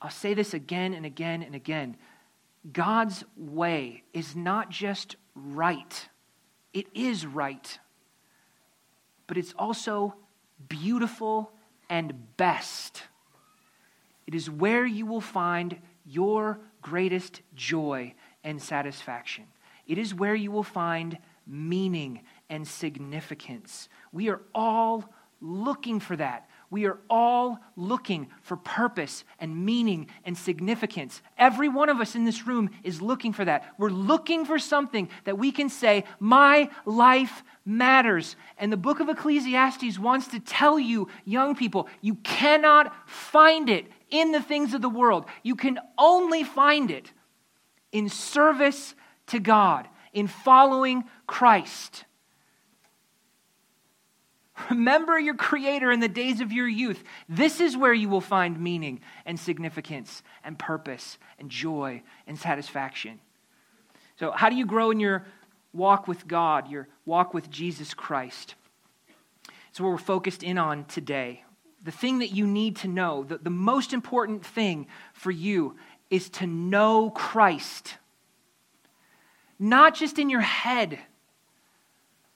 I'll 0.00 0.09
say 0.09 0.35
this 0.35 0.54
again 0.54 0.94
and 0.94 1.04
again 1.04 1.42
and 1.42 1.56
again. 1.56 1.96
God's 2.72 3.24
way 3.37 4.04
is 4.14 4.37
not 4.37 4.70
just 4.70 5.16
right, 5.35 6.09
it 6.72 6.87
is 6.94 7.26
right, 7.26 7.78
but 9.26 9.37
it's 9.37 9.54
also 9.59 10.14
beautiful 10.68 11.50
and 11.88 12.37
best. 12.37 13.02
It 14.30 14.36
is 14.36 14.48
where 14.48 14.86
you 14.86 15.06
will 15.06 15.20
find 15.20 15.76
your 16.06 16.60
greatest 16.82 17.42
joy 17.56 18.14
and 18.44 18.62
satisfaction. 18.62 19.42
It 19.88 19.98
is 19.98 20.14
where 20.14 20.36
you 20.36 20.52
will 20.52 20.62
find 20.62 21.18
meaning 21.48 22.20
and 22.48 22.64
significance. 22.64 23.88
We 24.12 24.28
are 24.28 24.40
all 24.54 25.12
looking 25.40 25.98
for 25.98 26.14
that. 26.14 26.48
We 26.70 26.86
are 26.86 26.98
all 27.10 27.58
looking 27.74 28.28
for 28.42 28.56
purpose 28.56 29.24
and 29.40 29.64
meaning 29.66 30.06
and 30.24 30.38
significance. 30.38 31.22
Every 31.36 31.68
one 31.68 31.88
of 31.88 31.98
us 31.98 32.14
in 32.14 32.24
this 32.24 32.46
room 32.46 32.70
is 32.84 33.02
looking 33.02 33.32
for 33.32 33.44
that. 33.44 33.74
We're 33.78 33.90
looking 33.90 34.44
for 34.44 34.60
something 34.60 35.08
that 35.24 35.38
we 35.38 35.50
can 35.50 35.68
say, 35.68 36.04
My 36.20 36.70
life 36.86 37.42
matters. 37.64 38.36
And 38.58 38.72
the 38.72 38.76
book 38.76 39.00
of 39.00 39.08
Ecclesiastes 39.08 39.98
wants 39.98 40.28
to 40.28 40.38
tell 40.38 40.78
you, 40.78 41.08
young 41.24 41.56
people, 41.56 41.88
you 42.00 42.14
cannot 42.14 42.94
find 43.08 43.68
it 43.68 43.86
in 44.10 44.32
the 44.32 44.42
things 44.42 44.74
of 44.74 44.82
the 44.82 44.88
world. 44.88 45.26
You 45.42 45.56
can 45.56 45.78
only 45.98 46.44
find 46.44 46.90
it 46.90 47.12
in 47.92 48.08
service 48.08 48.94
to 49.28 49.38
God, 49.38 49.88
in 50.12 50.26
following 50.26 51.04
Christ. 51.26 52.04
Remember 54.68 55.18
your 55.18 55.34
Creator 55.34 55.90
in 55.90 56.00
the 56.00 56.08
days 56.08 56.40
of 56.40 56.52
your 56.52 56.68
youth. 56.68 57.02
This 57.28 57.60
is 57.60 57.76
where 57.76 57.94
you 57.94 58.08
will 58.08 58.20
find 58.20 58.60
meaning 58.60 59.00
and 59.24 59.38
significance 59.38 60.22
and 60.44 60.58
purpose 60.58 61.18
and 61.38 61.50
joy 61.50 62.02
and 62.26 62.38
satisfaction. 62.38 63.20
So, 64.18 64.32
how 64.32 64.50
do 64.50 64.56
you 64.56 64.66
grow 64.66 64.90
in 64.90 65.00
your 65.00 65.24
walk 65.72 66.06
with 66.06 66.28
God, 66.28 66.68
your 66.68 66.88
walk 67.06 67.32
with 67.32 67.50
Jesus 67.50 67.94
Christ? 67.94 68.54
It's 69.70 69.80
what 69.80 69.88
we're 69.88 69.98
focused 69.98 70.42
in 70.42 70.58
on 70.58 70.84
today 70.84 71.44
the 71.82 71.90
thing 71.90 72.18
that 72.18 72.30
you 72.30 72.46
need 72.46 72.76
to 72.76 72.88
know, 72.88 73.24
the, 73.24 73.38
the 73.38 73.50
most 73.50 73.92
important 73.92 74.44
thing 74.44 74.86
for 75.12 75.30
you 75.30 75.76
is 76.10 76.28
to 76.28 76.46
know 76.46 77.10
Christ. 77.10 77.96
Not 79.58 79.94
just 79.94 80.18
in 80.18 80.28
your 80.28 80.40
head, 80.40 80.98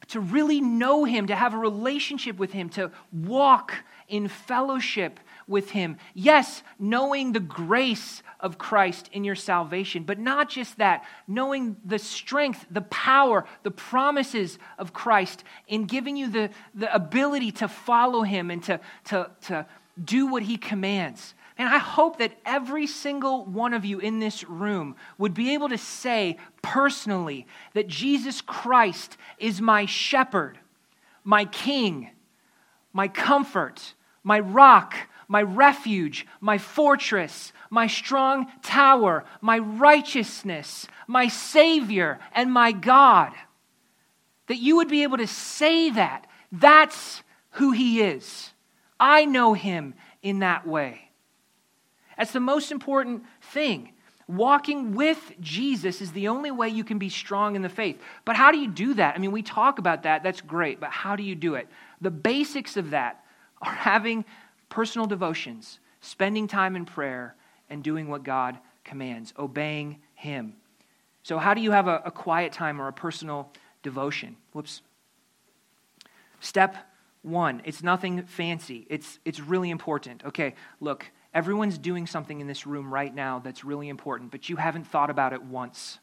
but 0.01 0.09
to 0.11 0.21
really 0.21 0.61
know 0.61 1.05
Him, 1.05 1.27
to 1.27 1.37
have 1.37 1.55
a 1.55 1.59
relationship 1.59 2.39
with 2.39 2.53
Him, 2.53 2.69
to 2.71 2.91
walk 3.13 3.75
in 4.09 4.29
fellowship 4.29 5.21
with 5.47 5.71
Him. 5.71 5.97
Yes, 6.15 6.63
knowing 6.79 7.33
the 7.33 7.41
grace 7.41 8.23
of 8.41 8.59
Christ 8.59 9.09
in 9.13 9.25
your 9.25 9.35
salvation, 9.35 10.05
but 10.05 10.19
not 10.19 10.49
just 10.49 10.79
that, 10.79 11.05
knowing 11.27 11.77
the 11.85 11.99
strength, 11.99 12.67
the 12.71 12.83
power, 12.83 13.45
the 13.63 13.71
promises 13.71 14.59
of 14.79 14.93
Christ 14.93 15.45
in 15.69 15.85
giving 15.85 16.17
you 16.17 16.29
the, 16.29 16.51
the 16.75 16.93
ability 16.95 17.53
to 17.53 17.69
follow 17.69 18.23
Him 18.23 18.51
and 18.51 18.63
to, 18.65 18.81
to, 19.05 19.31
to 19.47 19.67
do 20.03 20.27
what 20.27 20.43
He 20.43 20.57
commands. 20.57 21.35
And 21.57 21.69
I 21.69 21.79
hope 21.79 22.19
that 22.19 22.33
every 22.45 22.87
single 22.87 23.45
one 23.45 23.75
of 23.75 23.85
you 23.85 24.01
in 24.01 24.19
this 24.19 24.43
room 24.45 24.97
would 25.19 25.35
be 25.35 25.55
able 25.55 25.69
to 25.69 25.79
say 25.79 26.37
personally 26.63 27.47
that 27.75 27.87
Jesus 27.87 28.41
Christ 28.41 29.17
is 29.39 29.61
my 29.61 29.87
shepherd, 29.87 30.59
my 31.23 31.45
king, 31.45 32.11
my 32.93 33.07
comfort, 33.07 33.95
my 34.25 34.41
rock, 34.41 34.97
my 35.29 35.43
refuge, 35.43 36.27
my 36.41 36.59
fortress, 36.59 37.53
my 37.71 37.87
strong 37.87 38.47
tower, 38.63 39.25
my 39.41 39.59
righteousness, 39.59 40.87
my 41.07 41.29
Savior, 41.29 42.19
and 42.35 42.53
my 42.53 42.73
God. 42.73 43.33
That 44.47 44.59
you 44.59 44.77
would 44.77 44.89
be 44.89 45.03
able 45.03 45.19
to 45.19 45.27
say 45.27 45.91
that. 45.91 46.27
That's 46.53 47.23
who 47.53 47.73
He 47.73 48.03
is. 48.03 48.53
I 49.01 49.25
know 49.25 49.55
Him 49.55 49.95
in 50.23 50.41
that 50.41 50.67
way. 50.67 51.11
That's 52.17 52.33
the 52.33 52.41
most 52.41 52.71
important 52.71 53.25
thing. 53.41 53.93
Walking 54.27 54.95
with 54.95 55.33
Jesus 55.41 56.01
is 56.01 56.13
the 56.13 56.29
only 56.29 56.51
way 56.51 56.69
you 56.69 56.85
can 56.85 56.99
be 56.99 57.11
strong 57.11 57.57
in 57.57 57.63
the 57.63 57.69
faith. 57.69 58.01
But 58.25 58.37
how 58.37 58.53
do 58.53 58.59
you 58.59 58.69
do 58.69 58.95
that? 58.95 59.15
I 59.15 59.19
mean, 59.19 59.33
we 59.33 59.43
talk 59.43 59.79
about 59.79 60.05
that, 60.05 60.23
that's 60.23 60.41
great, 60.41 60.81
but 60.81 60.91
how 60.91 61.15
do 61.15 61.23
you 61.23 61.35
do 61.35 61.57
it? 61.57 61.69
The 62.01 62.11
basics 62.11 62.77
of 62.77 62.91
that 62.91 63.23
are 63.61 63.73
having 63.75 64.25
personal 64.75 65.07
devotions, 65.07 65.79
spending 66.01 66.49
time 66.49 66.75
in 66.75 66.85
prayer, 66.85 67.37
and 67.71 67.85
doing 67.85 68.09
what 68.09 68.25
God 68.25 68.59
commands, 68.83 69.33
obeying 69.39 70.01
Him. 70.17 70.55
So, 71.23 71.39
how 71.39 71.55
do 71.55 71.61
you 71.61 71.71
have 71.71 71.87
a, 71.87 72.03
a 72.05 72.11
quiet 72.11 72.53
time 72.53 72.83
or 72.83 72.89
a 72.89 72.93
personal 72.93 73.53
devotion? 73.85 74.37
Whoops. 74.53 74.83
Step 76.41 76.77
one 77.23 77.63
it's 77.65 77.83
nothing 77.83 78.25
fancy, 78.25 78.85
it's, 78.91 79.21
it's 79.25 79.39
really 79.39 79.71
important. 79.71 80.25
Okay, 80.25 80.55
look, 80.81 81.09
everyone's 81.33 81.79
doing 81.79 82.05
something 82.05 82.41
in 82.41 82.49
this 82.49 82.67
room 82.67 82.93
right 82.93 83.15
now 83.15 83.39
that's 83.39 83.65
really 83.65 83.89
important, 83.89 84.33
but 84.33 84.49
you 84.49 84.57
haven't 84.57 84.89
thought 84.89 85.09
about 85.09 85.33
it 85.33 85.43
once. 85.43 86.01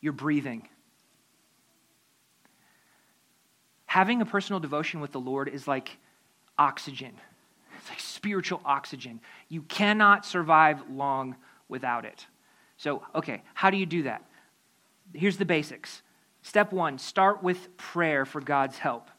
You're 0.00 0.14
breathing. 0.14 0.68
having 3.92 4.22
a 4.22 4.24
personal 4.24 4.58
devotion 4.58 5.02
with 5.02 5.12
the 5.12 5.20
Lord 5.20 5.50
is 5.50 5.68
like 5.68 5.98
oxygen. 6.58 7.12
Spiritual 8.22 8.60
oxygen. 8.64 9.20
You 9.48 9.62
cannot 9.62 10.24
survive 10.24 10.88
long 10.88 11.34
without 11.68 12.04
it. 12.04 12.24
So, 12.76 13.02
okay, 13.16 13.42
how 13.52 13.70
do 13.70 13.76
you 13.76 13.84
do 13.84 14.04
that? 14.04 14.22
Here's 15.12 15.38
the 15.38 15.44
basics. 15.44 16.02
Step 16.42 16.72
one 16.72 16.98
start 16.98 17.42
with 17.42 17.76
prayer 17.76 18.24
for 18.24 18.40
God's 18.40 18.78
help. 18.78 19.10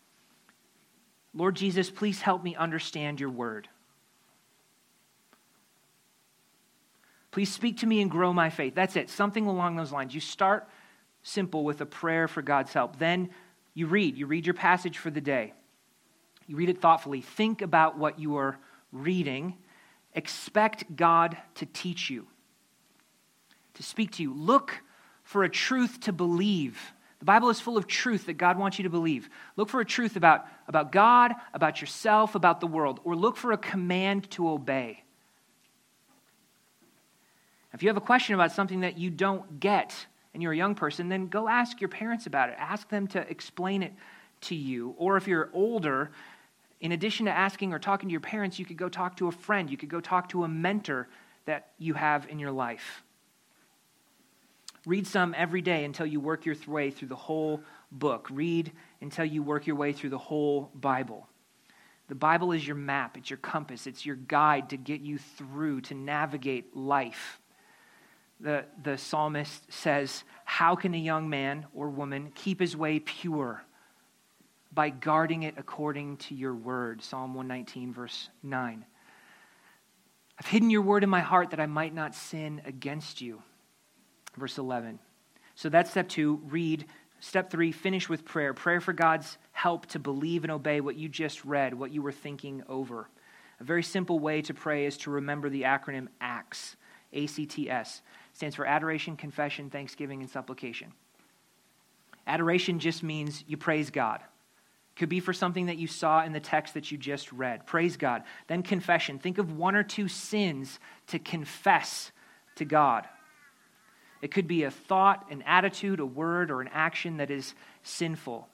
Lord 1.33 1.57
Jesus, 1.57 1.89
please 1.89 2.21
help 2.21 2.45
me 2.45 2.55
understand 2.55 3.19
your 3.19 3.29
word. 3.29 3.67
Please 7.31 7.51
speak 7.51 7.79
to 7.79 7.85
me 7.85 8.01
and 8.01 8.09
grow 8.09 8.31
my 8.31 8.49
faith. 8.49 8.73
That's 8.73 8.95
it. 8.95 9.09
Something 9.09 9.47
along 9.47 9.75
those 9.75 9.91
lines. 9.91 10.15
You 10.15 10.21
start 10.21 10.69
simple 11.23 11.65
with 11.65 11.81
a 11.81 11.85
prayer 11.85 12.29
for 12.29 12.41
God's 12.41 12.71
help. 12.71 12.99
Then 12.99 13.31
you 13.73 13.87
read. 13.87 14.15
You 14.15 14.27
read 14.27 14.45
your 14.45 14.53
passage 14.53 14.97
for 14.97 15.09
the 15.09 15.19
day. 15.19 15.51
You 16.47 16.55
read 16.55 16.69
it 16.69 16.79
thoughtfully. 16.79 17.19
Think 17.19 17.61
about 17.61 17.97
what 17.97 18.17
you 18.17 18.37
are 18.37 18.57
reading. 18.93 19.57
Expect 20.13 20.95
God 20.95 21.35
to 21.55 21.65
teach 21.65 22.09
you, 22.09 22.27
to 23.73 23.83
speak 23.83 24.11
to 24.11 24.23
you. 24.23 24.33
Look 24.33 24.81
for 25.23 25.43
a 25.43 25.49
truth 25.49 26.01
to 26.01 26.13
believe. 26.13 26.93
The 27.19 27.25
Bible 27.25 27.49
is 27.49 27.59
full 27.59 27.77
of 27.77 27.87
truth 27.87 28.27
that 28.27 28.33
God 28.33 28.57
wants 28.57 28.77
you 28.77 28.83
to 28.83 28.89
believe. 28.89 29.29
Look 29.55 29.69
for 29.69 29.79
a 29.79 29.85
truth 29.85 30.15
about, 30.15 30.45
about 30.67 30.91
God, 30.91 31.33
about 31.53 31.81
yourself, 31.81 32.35
about 32.35 32.59
the 32.59 32.67
world, 32.67 32.99
or 33.03 33.15
look 33.15 33.37
for 33.37 33.51
a 33.51 33.57
command 33.57 34.29
to 34.31 34.49
obey. 34.49 35.03
If 37.73 37.81
you 37.81 37.89
have 37.89 37.97
a 37.97 38.01
question 38.01 38.35
about 38.35 38.51
something 38.51 38.81
that 38.81 38.97
you 38.97 39.09
don't 39.09 39.59
get 39.59 40.05
and 40.33 40.43
you're 40.43 40.51
a 40.51 40.57
young 40.57 40.75
person, 40.75 41.09
then 41.09 41.27
go 41.27 41.47
ask 41.47 41.81
your 41.81 41.87
parents 41.87 42.27
about 42.27 42.49
it. 42.49 42.55
Ask 42.59 42.89
them 42.89 43.07
to 43.07 43.27
explain 43.29 43.81
it 43.81 43.93
to 44.41 44.55
you. 44.55 44.93
Or 44.97 45.17
if 45.17 45.27
you're 45.27 45.49
older, 45.53 46.11
in 46.83 46.91
addition 46.91 47.25
to 47.25 47.31
asking 47.31 47.73
or 47.73 47.79
talking 47.79 48.09
to 48.09 48.11
your 48.11 48.21
parents, 48.21 48.59
you 48.59 48.65
could 48.65 48.77
go 48.77 48.89
talk 48.89 49.17
to 49.17 49.27
a 49.27 49.31
friend. 49.31 49.71
You 49.71 49.77
could 49.77 49.89
go 49.89 49.99
talk 49.99 50.29
to 50.29 50.43
a 50.43 50.47
mentor 50.47 51.07
that 51.45 51.71
you 51.79 51.95
have 51.95 52.27
in 52.29 52.37
your 52.37 52.51
life. 52.51 53.03
Read 54.85 55.07
some 55.07 55.33
every 55.35 55.61
day 55.61 55.83
until 55.85 56.05
you 56.05 56.19
work 56.19 56.45
your 56.45 56.55
way 56.67 56.91
through 56.91 57.07
the 57.07 57.15
whole 57.15 57.61
book. 57.91 58.27
Read 58.29 58.71
until 59.01 59.25
you 59.25 59.41
work 59.41 59.65
your 59.65 59.77
way 59.77 59.93
through 59.93 60.11
the 60.11 60.17
whole 60.19 60.69
Bible. 60.75 61.27
The 62.09 62.15
Bible 62.15 62.51
is 62.51 62.67
your 62.67 62.75
map, 62.75 63.17
it's 63.17 63.29
your 63.29 63.37
compass, 63.37 63.87
it's 63.87 64.05
your 64.05 64.17
guide 64.17 64.69
to 64.69 64.77
get 64.77 65.01
you 65.01 65.17
through, 65.17 65.81
to 65.81 65.95
navigate 65.95 66.75
life 66.75 67.39
the, 68.43 68.65
the 68.83 68.97
psalmist 68.97 69.71
says, 69.71 70.23
How 70.45 70.75
can 70.75 70.93
a 70.93 70.97
young 70.97 71.29
man 71.29 71.65
or 71.73 71.89
woman 71.89 72.31
keep 72.35 72.59
his 72.59 72.75
way 72.77 72.99
pure? 72.99 73.63
By 74.73 74.89
guarding 74.89 75.43
it 75.43 75.55
according 75.57 76.17
to 76.17 76.35
your 76.35 76.55
word. 76.55 77.01
Psalm 77.03 77.35
119, 77.35 77.93
verse 77.93 78.29
9. 78.41 78.85
I've 80.39 80.47
hidden 80.47 80.69
your 80.69 80.81
word 80.81 81.03
in 81.03 81.09
my 81.09 81.21
heart 81.21 81.51
that 81.51 81.59
I 81.59 81.67
might 81.67 81.93
not 81.93 82.15
sin 82.15 82.61
against 82.65 83.21
you. 83.21 83.41
Verse 84.35 84.57
11. 84.57 84.99
So 85.55 85.69
that's 85.69 85.91
step 85.91 86.09
two 86.09 86.41
read. 86.45 86.85
Step 87.19 87.51
three, 87.51 87.71
finish 87.71 88.09
with 88.09 88.25
prayer. 88.25 88.53
Prayer 88.53 88.81
for 88.81 88.93
God's 88.93 89.37
help 89.51 89.85
to 89.87 89.99
believe 89.99 90.43
and 90.43 90.51
obey 90.51 90.81
what 90.81 90.95
you 90.95 91.07
just 91.07 91.45
read, 91.45 91.73
what 91.73 91.91
you 91.91 92.01
were 92.01 92.11
thinking 92.11 92.63
over. 92.67 93.07
A 93.59 93.63
very 93.63 93.83
simple 93.83 94.19
way 94.19 94.41
to 94.41 94.53
pray 94.53 94.85
is 94.85 94.97
to 94.99 95.11
remember 95.11 95.49
the 95.49 95.61
acronym 95.61 96.07
ACTS. 96.19 96.75
A 97.13 97.27
C 97.27 97.45
T 97.45 97.69
S 97.69 98.01
stands 98.33 98.55
for 98.55 98.65
adoration, 98.65 99.15
confession, 99.15 99.69
thanksgiving, 99.69 100.21
and 100.21 100.29
supplication. 100.29 100.91
Adoration 102.25 102.79
just 102.79 103.03
means 103.03 103.43
you 103.47 103.55
praise 103.55 103.91
God. 103.91 104.21
Could 104.95 105.09
be 105.09 105.19
for 105.19 105.33
something 105.33 105.65
that 105.67 105.77
you 105.77 105.87
saw 105.87 106.23
in 106.23 106.33
the 106.33 106.39
text 106.39 106.75
that 106.75 106.91
you 106.91 106.97
just 106.97 107.31
read. 107.31 107.65
Praise 107.65 107.97
God. 107.97 108.23
Then 108.47 108.61
confession. 108.61 109.17
Think 109.17 109.37
of 109.37 109.57
one 109.57 109.75
or 109.75 109.83
two 109.83 110.07
sins 110.07 110.79
to 111.07 111.19
confess 111.19 112.11
to 112.55 112.65
God. 112.65 113.07
It 114.21 114.31
could 114.31 114.47
be 114.47 114.63
a 114.63 114.71
thought, 114.71 115.25
an 115.31 115.41
attitude, 115.43 115.99
a 115.99 116.05
word, 116.05 116.51
or 116.51 116.61
an 116.61 116.69
action 116.71 117.17
that 117.17 117.31
is 117.31 117.55
sinful. 117.81 118.47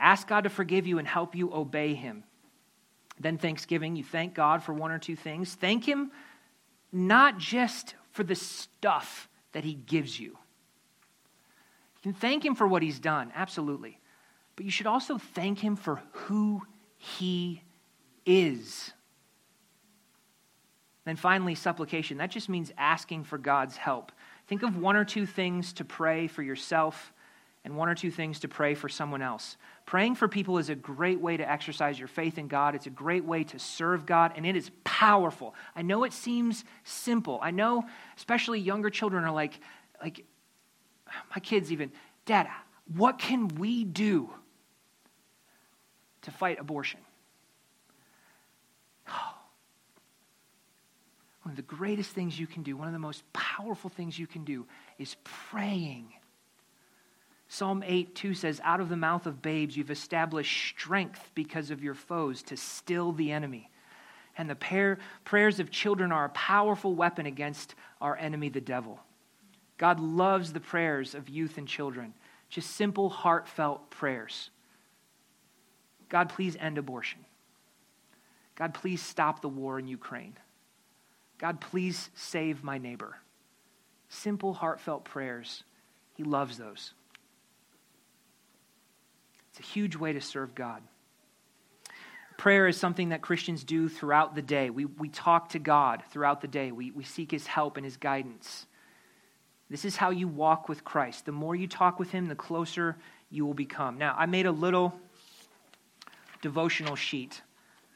Ask 0.00 0.26
God 0.26 0.44
to 0.44 0.50
forgive 0.50 0.86
you 0.86 0.98
and 0.98 1.06
help 1.06 1.34
you 1.34 1.52
obey 1.52 1.94
Him. 1.94 2.24
Then 3.20 3.38
thanksgiving. 3.38 3.94
You 3.94 4.02
thank 4.02 4.34
God 4.34 4.62
for 4.62 4.72
one 4.72 4.90
or 4.90 4.98
two 4.98 5.14
things. 5.14 5.54
Thank 5.54 5.84
Him 5.84 6.10
not 6.92 7.38
just 7.38 7.94
for 8.10 8.22
the 8.22 8.34
stuff 8.34 9.28
that 9.52 9.64
he 9.64 9.74
gives 9.74 10.20
you. 10.20 10.28
You 10.28 12.02
can 12.02 12.12
thank 12.12 12.44
him 12.44 12.54
for 12.54 12.66
what 12.66 12.82
he's 12.82 12.98
done, 13.00 13.32
absolutely. 13.34 13.98
But 14.56 14.64
you 14.64 14.70
should 14.70 14.86
also 14.86 15.18
thank 15.18 15.58
him 15.58 15.76
for 15.76 16.02
who 16.12 16.62
he 16.96 17.62
is. 18.26 18.92
Then 21.04 21.16
finally, 21.16 21.54
supplication. 21.54 22.18
That 22.18 22.30
just 22.30 22.48
means 22.48 22.72
asking 22.78 23.24
for 23.24 23.38
God's 23.38 23.76
help. 23.76 24.12
Think 24.46 24.62
of 24.62 24.76
one 24.76 24.96
or 24.96 25.04
two 25.04 25.26
things 25.26 25.72
to 25.74 25.84
pray 25.84 26.28
for 26.28 26.42
yourself 26.42 27.12
and 27.64 27.76
one 27.76 27.88
or 27.88 27.94
two 27.94 28.10
things 28.10 28.40
to 28.40 28.48
pray 28.48 28.74
for 28.74 28.88
someone 28.88 29.22
else. 29.22 29.56
Praying 29.86 30.16
for 30.16 30.26
people 30.28 30.58
is 30.58 30.68
a 30.68 30.74
great 30.74 31.20
way 31.20 31.36
to 31.36 31.48
exercise 31.48 31.98
your 31.98 32.08
faith 32.08 32.38
in 32.38 32.48
God. 32.48 32.74
It's 32.74 32.86
a 32.86 32.90
great 32.90 33.24
way 33.24 33.44
to 33.44 33.58
serve 33.58 34.04
God, 34.04 34.32
and 34.36 34.44
it 34.44 34.56
is 34.56 34.70
powerful. 34.84 35.54
I 35.76 35.82
know 35.82 36.04
it 36.04 36.12
seems 36.12 36.64
simple. 36.82 37.38
I 37.40 37.52
know, 37.52 37.84
especially 38.16 38.58
younger 38.58 38.90
children 38.90 39.24
are 39.24 39.32
like, 39.32 39.60
like 40.00 40.24
my 41.34 41.40
kids 41.40 41.70
even, 41.70 41.92
Dad, 42.26 42.48
what 42.96 43.18
can 43.18 43.48
we 43.48 43.84
do 43.84 44.30
to 46.22 46.30
fight 46.30 46.58
abortion? 46.58 47.00
Oh, 49.08 49.34
one 51.42 51.52
of 51.52 51.56
the 51.56 51.62
greatest 51.62 52.10
things 52.10 52.38
you 52.38 52.46
can 52.46 52.62
do, 52.62 52.76
one 52.76 52.86
of 52.86 52.92
the 52.92 52.98
most 52.98 53.24
powerful 53.32 53.90
things 53.90 54.18
you 54.18 54.26
can 54.26 54.44
do, 54.44 54.66
is 54.98 55.16
praying 55.24 56.12
Psalm 57.52 57.84
8 57.86 58.14
2 58.14 58.32
says, 58.32 58.62
Out 58.64 58.80
of 58.80 58.88
the 58.88 58.96
mouth 58.96 59.26
of 59.26 59.42
babes 59.42 59.76
you've 59.76 59.90
established 59.90 60.68
strength 60.68 61.30
because 61.34 61.70
of 61.70 61.84
your 61.84 61.92
foes 61.92 62.42
to 62.44 62.56
still 62.56 63.12
the 63.12 63.30
enemy. 63.30 63.68
And 64.38 64.48
the 64.48 64.54
prayer, 64.54 64.98
prayers 65.26 65.60
of 65.60 65.70
children 65.70 66.12
are 66.12 66.24
a 66.24 66.30
powerful 66.30 66.94
weapon 66.94 67.26
against 67.26 67.74
our 68.00 68.16
enemy, 68.16 68.48
the 68.48 68.62
devil. 68.62 69.00
God 69.76 70.00
loves 70.00 70.54
the 70.54 70.60
prayers 70.60 71.14
of 71.14 71.28
youth 71.28 71.58
and 71.58 71.68
children, 71.68 72.14
just 72.48 72.70
simple, 72.70 73.10
heartfelt 73.10 73.90
prayers. 73.90 74.48
God, 76.12 76.28
please 76.28 76.58
end 76.60 76.76
abortion. 76.76 77.20
God, 78.54 78.74
please 78.74 79.00
stop 79.00 79.40
the 79.40 79.48
war 79.48 79.78
in 79.78 79.88
Ukraine. 79.88 80.34
God, 81.38 81.58
please 81.58 82.10
save 82.14 82.62
my 82.62 82.76
neighbor. 82.76 83.16
Simple, 84.10 84.52
heartfelt 84.52 85.06
prayers. 85.06 85.64
He 86.14 86.22
loves 86.22 86.58
those. 86.58 86.92
It's 89.50 89.60
a 89.60 89.62
huge 89.62 89.96
way 89.96 90.12
to 90.12 90.20
serve 90.20 90.54
God. 90.54 90.82
Prayer 92.36 92.68
is 92.68 92.76
something 92.76 93.08
that 93.08 93.22
Christians 93.22 93.64
do 93.64 93.88
throughout 93.88 94.34
the 94.34 94.42
day. 94.42 94.68
We, 94.68 94.84
we 94.84 95.08
talk 95.08 95.48
to 95.50 95.58
God 95.58 96.02
throughout 96.10 96.42
the 96.42 96.48
day, 96.48 96.72
we, 96.72 96.90
we 96.90 97.04
seek 97.04 97.30
His 97.30 97.46
help 97.46 97.78
and 97.78 97.86
His 97.86 97.96
guidance. 97.96 98.66
This 99.70 99.86
is 99.86 99.96
how 99.96 100.10
you 100.10 100.28
walk 100.28 100.68
with 100.68 100.84
Christ. 100.84 101.24
The 101.24 101.32
more 101.32 101.56
you 101.56 101.66
talk 101.66 101.98
with 101.98 102.10
Him, 102.10 102.28
the 102.28 102.34
closer 102.34 102.98
you 103.30 103.46
will 103.46 103.54
become. 103.54 103.96
Now, 103.96 104.14
I 104.18 104.26
made 104.26 104.44
a 104.44 104.52
little 104.52 104.92
devotional 106.42 106.96
sheet 106.96 107.40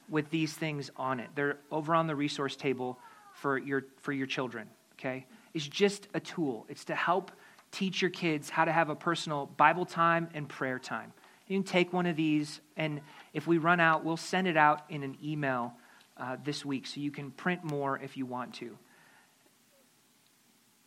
with 0.09 0.31
these 0.31 0.55
things 0.55 0.91
on 0.97 1.21
it. 1.21 1.29
They're 1.35 1.59
over 1.71 1.95
on 1.95 2.07
the 2.07 2.17
resource 2.17 2.57
table 2.57 2.99
for 3.35 3.59
your, 3.59 3.85
for 3.99 4.13
your 4.13 4.27
children, 4.27 4.69
okay? 4.95 5.27
It's 5.53 5.67
just 5.67 6.09
a 6.15 6.21
tool. 6.21 6.65
It's 6.69 6.85
to 6.87 6.95
help 6.95 7.31
teach 7.73 8.01
your 8.01 8.11
kids 8.11 8.49
how 8.49 8.65
to 8.65 8.73
have 8.73 8.89
a 8.89 8.95
personal 8.95 9.47
Bible 9.57 9.85
time 9.85 10.29
and 10.33 10.49
prayer 10.49 10.79
time. 10.79 11.13
You 11.49 11.59
can 11.59 11.65
take 11.65 11.93
one 11.93 12.07
of 12.07 12.17
these, 12.17 12.61
and 12.77 13.01
if 13.35 13.47
we 13.47 13.59
run 13.59 13.81
out, 13.81 14.05
we'll 14.05 14.17
send 14.17 14.49
it 14.49 14.57
out 14.57 14.85
in 14.89 15.03
an 15.03 15.17
email 15.23 15.75
uh, 16.17 16.37
this 16.43 16.65
week 16.65 16.87
so 16.87 17.01
you 17.01 17.11
can 17.11 17.31
print 17.31 17.63
more 17.63 17.99
if 17.99 18.17
you 18.17 18.27
want 18.27 18.55
to. 18.55 18.77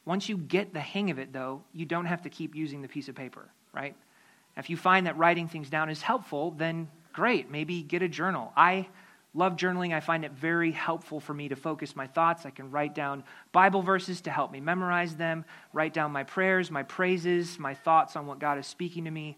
Once 0.06 0.28
you 0.28 0.38
get 0.38 0.74
the 0.74 0.80
hang 0.80 1.12
of 1.12 1.20
it, 1.20 1.32
though, 1.32 1.62
you 1.72 1.86
don't 1.86 2.06
have 2.06 2.24
to 2.24 2.30
keep 2.30 2.56
using 2.56 2.82
the 2.82 2.88
piece 2.88 3.10
of 3.10 3.16
paper, 3.16 3.48
right? 3.74 3.96
If 4.58 4.70
you 4.70 4.76
find 4.76 5.06
that 5.06 5.18
writing 5.18 5.48
things 5.48 5.70
down 5.70 5.90
is 5.90 6.02
helpful, 6.02 6.52
then 6.52 6.90
great. 7.14 7.50
Maybe 7.50 7.82
get 7.82 8.02
a 8.02 8.08
journal. 8.08 8.52
I 8.56 8.88
love 9.34 9.56
journaling. 9.56 9.94
I 9.94 10.00
find 10.00 10.26
it 10.26 10.32
very 10.32 10.72
helpful 10.72 11.20
for 11.20 11.34
me 11.34 11.50
to 11.50 11.56
focus 11.56 11.96
my 11.96 12.08
thoughts. 12.08 12.46
I 12.46 12.50
can 12.50 12.72
write 12.72 12.96
down 12.96 13.24
Bible 13.52 13.82
verses 13.82 14.22
to 14.22 14.32
help 14.32 14.52
me 14.52 14.60
memorize 14.60 15.16
them, 15.16 15.46
write 15.74 15.94
down 15.94 16.12
my 16.12 16.24
prayers, 16.24 16.72
my 16.72 16.84
praises, 16.84 17.60
my 17.60 17.74
thoughts 17.74 18.16
on 18.16 18.26
what 18.26 18.40
God 18.40 18.58
is 18.58 18.68
speaking 18.68 19.06
to 19.06 19.12
me 19.12 19.38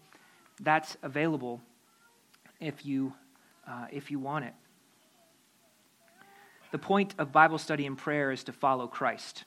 that's 0.60 0.96
available 1.02 1.60
if 2.60 2.86
you, 2.86 3.12
uh, 3.68 3.86
if 3.90 4.10
you 4.10 4.18
want 4.18 4.44
it. 4.44 4.54
The 6.70 6.78
point 6.78 7.14
of 7.18 7.32
Bible 7.32 7.58
study 7.58 7.86
and 7.86 7.98
prayer 7.98 8.30
is 8.30 8.44
to 8.44 8.52
follow 8.52 8.86
Christ. 8.86 9.44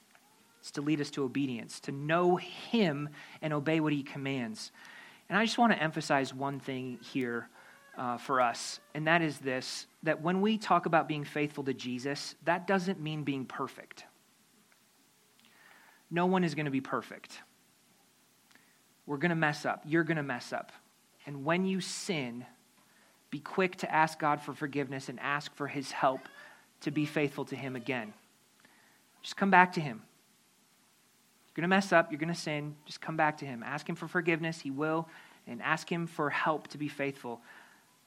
It's 0.59 0.71
to 0.71 0.81
lead 0.81 1.01
us 1.01 1.09
to 1.11 1.23
obedience, 1.23 1.79
to 1.81 1.91
know 1.91 2.35
Him 2.35 3.09
and 3.41 3.53
obey 3.53 3.79
what 3.79 3.93
He 3.93 4.03
commands. 4.03 4.71
And 5.29 5.37
I 5.37 5.45
just 5.45 5.57
want 5.57 5.73
to 5.73 5.81
emphasize 5.81 6.33
one 6.33 6.59
thing 6.59 6.99
here. 7.01 7.49
Uh, 7.97 8.17
for 8.17 8.41
us, 8.41 8.79
and 8.93 9.07
that 9.07 9.21
is 9.21 9.37
this 9.39 9.87
that 10.03 10.21
when 10.21 10.41
we 10.41 10.57
talk 10.57 10.85
about 10.85 11.07
being 11.07 11.23
faithful 11.23 11.63
to 11.63 11.73
Jesus, 11.73 12.35
that 12.43 12.67
doesn't 12.67 12.99
mean 13.01 13.23
being 13.23 13.45
perfect. 13.45 14.05
No 16.11 16.27
one 16.27 16.43
is 16.43 16.53
going 16.53 16.65
to 16.65 16.71
be 16.71 16.81
perfect. 16.81 17.41
We're 19.05 19.17
going 19.17 19.29
to 19.29 19.35
mess 19.35 19.65
up. 19.65 19.83
You're 19.85 20.03
going 20.03 20.17
to 20.17 20.23
mess 20.23 20.53
up. 20.53 20.71
And 21.25 21.43
when 21.43 21.65
you 21.65 21.81
sin, 21.81 22.45
be 23.31 23.39
quick 23.39 23.77
to 23.77 23.91
ask 23.91 24.19
God 24.19 24.41
for 24.41 24.53
forgiveness 24.53 25.09
and 25.09 25.19
ask 25.19 25.53
for 25.55 25.67
his 25.67 25.91
help 25.91 26.21
to 26.81 26.91
be 26.91 27.05
faithful 27.05 27.45
to 27.45 27.55
him 27.55 27.75
again. 27.75 28.13
Just 29.23 29.37
come 29.37 29.49
back 29.49 29.73
to 29.73 29.81
him. 29.81 30.03
You're 31.47 31.61
going 31.61 31.69
to 31.69 31.75
mess 31.75 31.91
up. 31.91 32.11
You're 32.11 32.19
going 32.19 32.33
to 32.33 32.39
sin. 32.39 32.75
Just 32.85 33.01
come 33.01 33.17
back 33.17 33.39
to 33.39 33.45
him. 33.45 33.63
Ask 33.63 33.89
him 33.89 33.95
for 33.95 34.07
forgiveness. 34.07 34.59
He 34.59 34.71
will. 34.71 35.09
And 35.47 35.61
ask 35.61 35.91
him 35.91 36.07
for 36.07 36.29
help 36.29 36.67
to 36.69 36.77
be 36.77 36.87
faithful. 36.87 37.41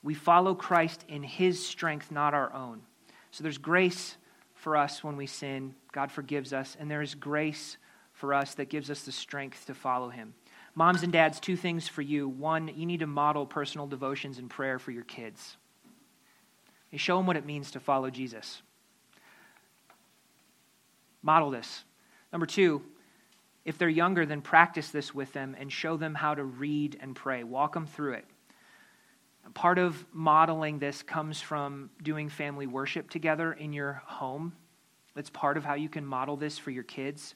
We 0.03 0.15
follow 0.15 0.55
Christ 0.55 1.05
in 1.09 1.23
his 1.23 1.65
strength, 1.65 2.11
not 2.11 2.35
our 2.35 2.53
own. 2.53 2.83
So 3.31 3.43
there's 3.43 3.59
grace 3.59 4.17
for 4.55 4.77
us 4.77 5.03
when 5.03 5.17
we 5.17 5.27
sin. 5.27 5.75
God 5.93 6.13
forgives 6.13 6.53
us. 6.53 6.77
And 6.79 6.91
there 6.91 7.03
is 7.03 7.15
grace 7.15 7.77
for 8.13 8.35
us 8.35 8.55
that 8.55 8.69
gives 8.69 8.91
us 8.91 9.03
the 9.03 9.13
strength 9.13 9.67
to 9.67 9.75
follow 9.75 10.09
him. 10.09 10.35
Moms 10.75 11.03
and 11.03 11.13
dads, 11.13 11.41
two 11.41 11.57
things 11.57 11.89
for 11.89 12.03
you. 12.03 12.29
One, 12.29 12.69
you 12.69 12.87
need 12.87 13.01
to 13.01 13.07
model 13.07 13.47
personal 13.47 13.87
devotions 13.87 14.39
and 14.39 14.49
prayer 14.49 14.79
for 14.79 14.93
your 14.93 15.05
kids. 15.05 15.57
You 16.91 16.99
show 16.99 17.17
them 17.17 17.27
what 17.27 17.37
it 17.37 17.47
means 17.47 17.73
to 17.73 17.81
follow 17.81 18.11
Jesus. 18.11 18.63
Model 21.23 21.51
this. 21.51 21.85
Number 22.33 22.47
two, 22.47 22.83
if 23.65 23.77
they're 23.77 23.89
younger, 23.89 24.25
then 24.25 24.41
practice 24.41 24.91
this 24.91 25.15
with 25.15 25.33
them 25.33 25.57
and 25.59 25.71
show 25.71 25.97
them 25.97 26.15
how 26.15 26.35
to 26.35 26.45
read 26.45 26.97
and 27.01 27.15
pray. 27.15 27.45
Walk 27.45 27.75
them 27.75 27.87
through 27.87 28.15
it. 28.15 28.25
Part 29.55 29.79
of 29.79 30.05
modeling 30.13 30.79
this 30.79 31.03
comes 31.03 31.41
from 31.41 31.91
doing 32.03 32.29
family 32.29 32.67
worship 32.67 33.11
together 33.11 33.53
in 33.53 33.73
your 33.73 34.03
home. 34.05 34.53
That's 35.15 35.31
part 35.31 35.57
of 35.57 35.65
how 35.65 35.75
you 35.75 35.89
can 35.89 36.05
model 36.07 36.37
this 36.37 36.59
for 36.59 36.71
your 36.71 36.85
kids. 36.85 37.35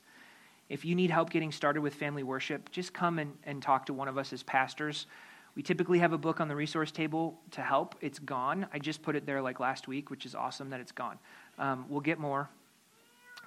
If 0.68 0.84
you 0.84 0.94
need 0.94 1.10
help 1.10 1.30
getting 1.30 1.52
started 1.52 1.80
with 1.80 1.94
family 1.94 2.22
worship, 2.22 2.70
just 2.70 2.92
come 2.92 3.18
and, 3.18 3.36
and 3.44 3.62
talk 3.62 3.86
to 3.86 3.92
one 3.92 4.08
of 4.08 4.18
us 4.18 4.32
as 4.32 4.42
pastors. 4.42 5.06
We 5.54 5.62
typically 5.62 5.98
have 5.98 6.12
a 6.12 6.18
book 6.18 6.40
on 6.40 6.48
the 6.48 6.56
resource 6.56 6.90
table 6.90 7.38
to 7.50 7.60
help. 7.60 7.94
It's 8.00 8.18
gone. 8.18 8.66
I 8.72 8.78
just 8.78 9.02
put 9.02 9.16
it 9.16 9.26
there 9.26 9.42
like 9.42 9.60
last 9.60 9.86
week, 9.86 10.10
which 10.10 10.24
is 10.24 10.34
awesome 10.34 10.70
that 10.70 10.80
it's 10.80 10.92
gone. 10.92 11.18
Um, 11.58 11.84
we'll 11.88 12.00
get 12.00 12.18
more. 12.18 12.48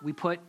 We 0.03 0.13
put 0.13 0.39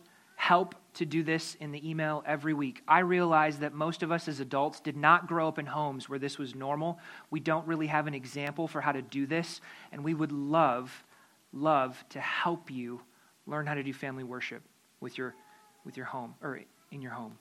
help 0.47 0.75
to 0.93 1.05
do 1.05 1.23
this 1.23 1.55
in 1.59 1.73
the 1.73 1.89
email 1.89 2.23
every 2.25 2.53
week. 2.53 2.81
I 2.87 2.99
realize 2.99 3.59
that 3.59 3.73
most 3.73 4.01
of 4.01 4.13
us 4.13 4.29
as 4.29 4.39
adults 4.39 4.79
did 4.79 4.95
not 4.95 5.27
grow 5.27 5.45
up 5.45 5.59
in 5.59 5.65
homes 5.65 6.07
where 6.07 6.19
this 6.19 6.37
was 6.37 6.55
normal. 6.55 6.99
We 7.29 7.41
don't 7.41 7.67
really 7.67 7.87
have 7.87 8.07
an 8.07 8.13
example 8.13 8.65
for 8.65 8.79
how 8.79 8.93
to 8.93 9.01
do 9.01 9.25
this, 9.25 9.59
and 9.91 10.05
we 10.05 10.13
would 10.13 10.31
love, 10.31 11.03
love 11.51 12.01
to 12.11 12.21
help 12.21 12.71
you 12.71 13.01
learn 13.45 13.67
how 13.67 13.73
to 13.73 13.83
do 13.83 13.91
family 13.91 14.23
worship 14.23 14.61
with 15.01 15.17
your, 15.17 15.35
with 15.83 15.97
your 15.97 16.05
home 16.05 16.33
or 16.41 16.61
in 16.93 17.01
your 17.01 17.11
home. 17.11 17.37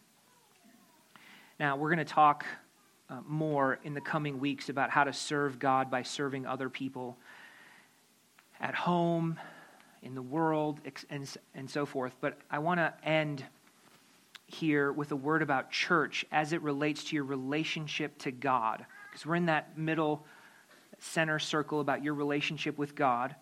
Now, 1.60 1.76
we're 1.76 1.94
going 1.94 2.04
to 2.04 2.12
talk 2.12 2.44
uh, 3.08 3.20
more 3.24 3.78
in 3.84 3.94
the 3.94 4.00
coming 4.00 4.40
weeks 4.40 4.68
about 4.68 4.90
how 4.90 5.04
to 5.04 5.12
serve 5.12 5.60
God 5.60 5.92
by 5.92 6.02
serving 6.02 6.44
other 6.44 6.68
people 6.68 7.16
at 8.60 8.74
home 8.74 9.38
in 10.06 10.14
the 10.14 10.22
world, 10.22 10.80
and, 11.10 11.28
and 11.54 11.68
so 11.68 11.84
forth. 11.84 12.14
But 12.20 12.38
I 12.50 12.60
want 12.60 12.78
to 12.78 12.94
end 13.02 13.44
here 14.46 14.92
with 14.92 15.10
a 15.10 15.16
word 15.16 15.42
about 15.42 15.70
church 15.70 16.24
as 16.30 16.52
it 16.52 16.62
relates 16.62 17.04
to 17.04 17.16
your 17.16 17.24
relationship 17.24 18.16
to 18.18 18.30
God. 18.30 18.86
Because 19.10 19.26
we're 19.26 19.34
in 19.34 19.46
that 19.46 19.76
middle 19.76 20.24
center 21.00 21.38
circle 21.38 21.80
about 21.80 22.04
your 22.04 22.14
relationship 22.14 22.78
with 22.78 22.94
God. 22.94 23.34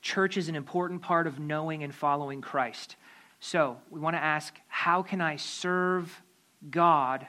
Church 0.00 0.36
is 0.36 0.48
an 0.48 0.54
important 0.54 1.02
part 1.02 1.26
of 1.26 1.40
knowing 1.40 1.82
and 1.82 1.92
following 1.92 2.40
Christ. 2.40 2.94
So 3.40 3.76
we 3.90 3.98
want 3.98 4.14
to 4.14 4.22
ask 4.22 4.56
how 4.68 5.02
can 5.02 5.20
I 5.20 5.36
serve 5.36 6.22
God 6.70 7.26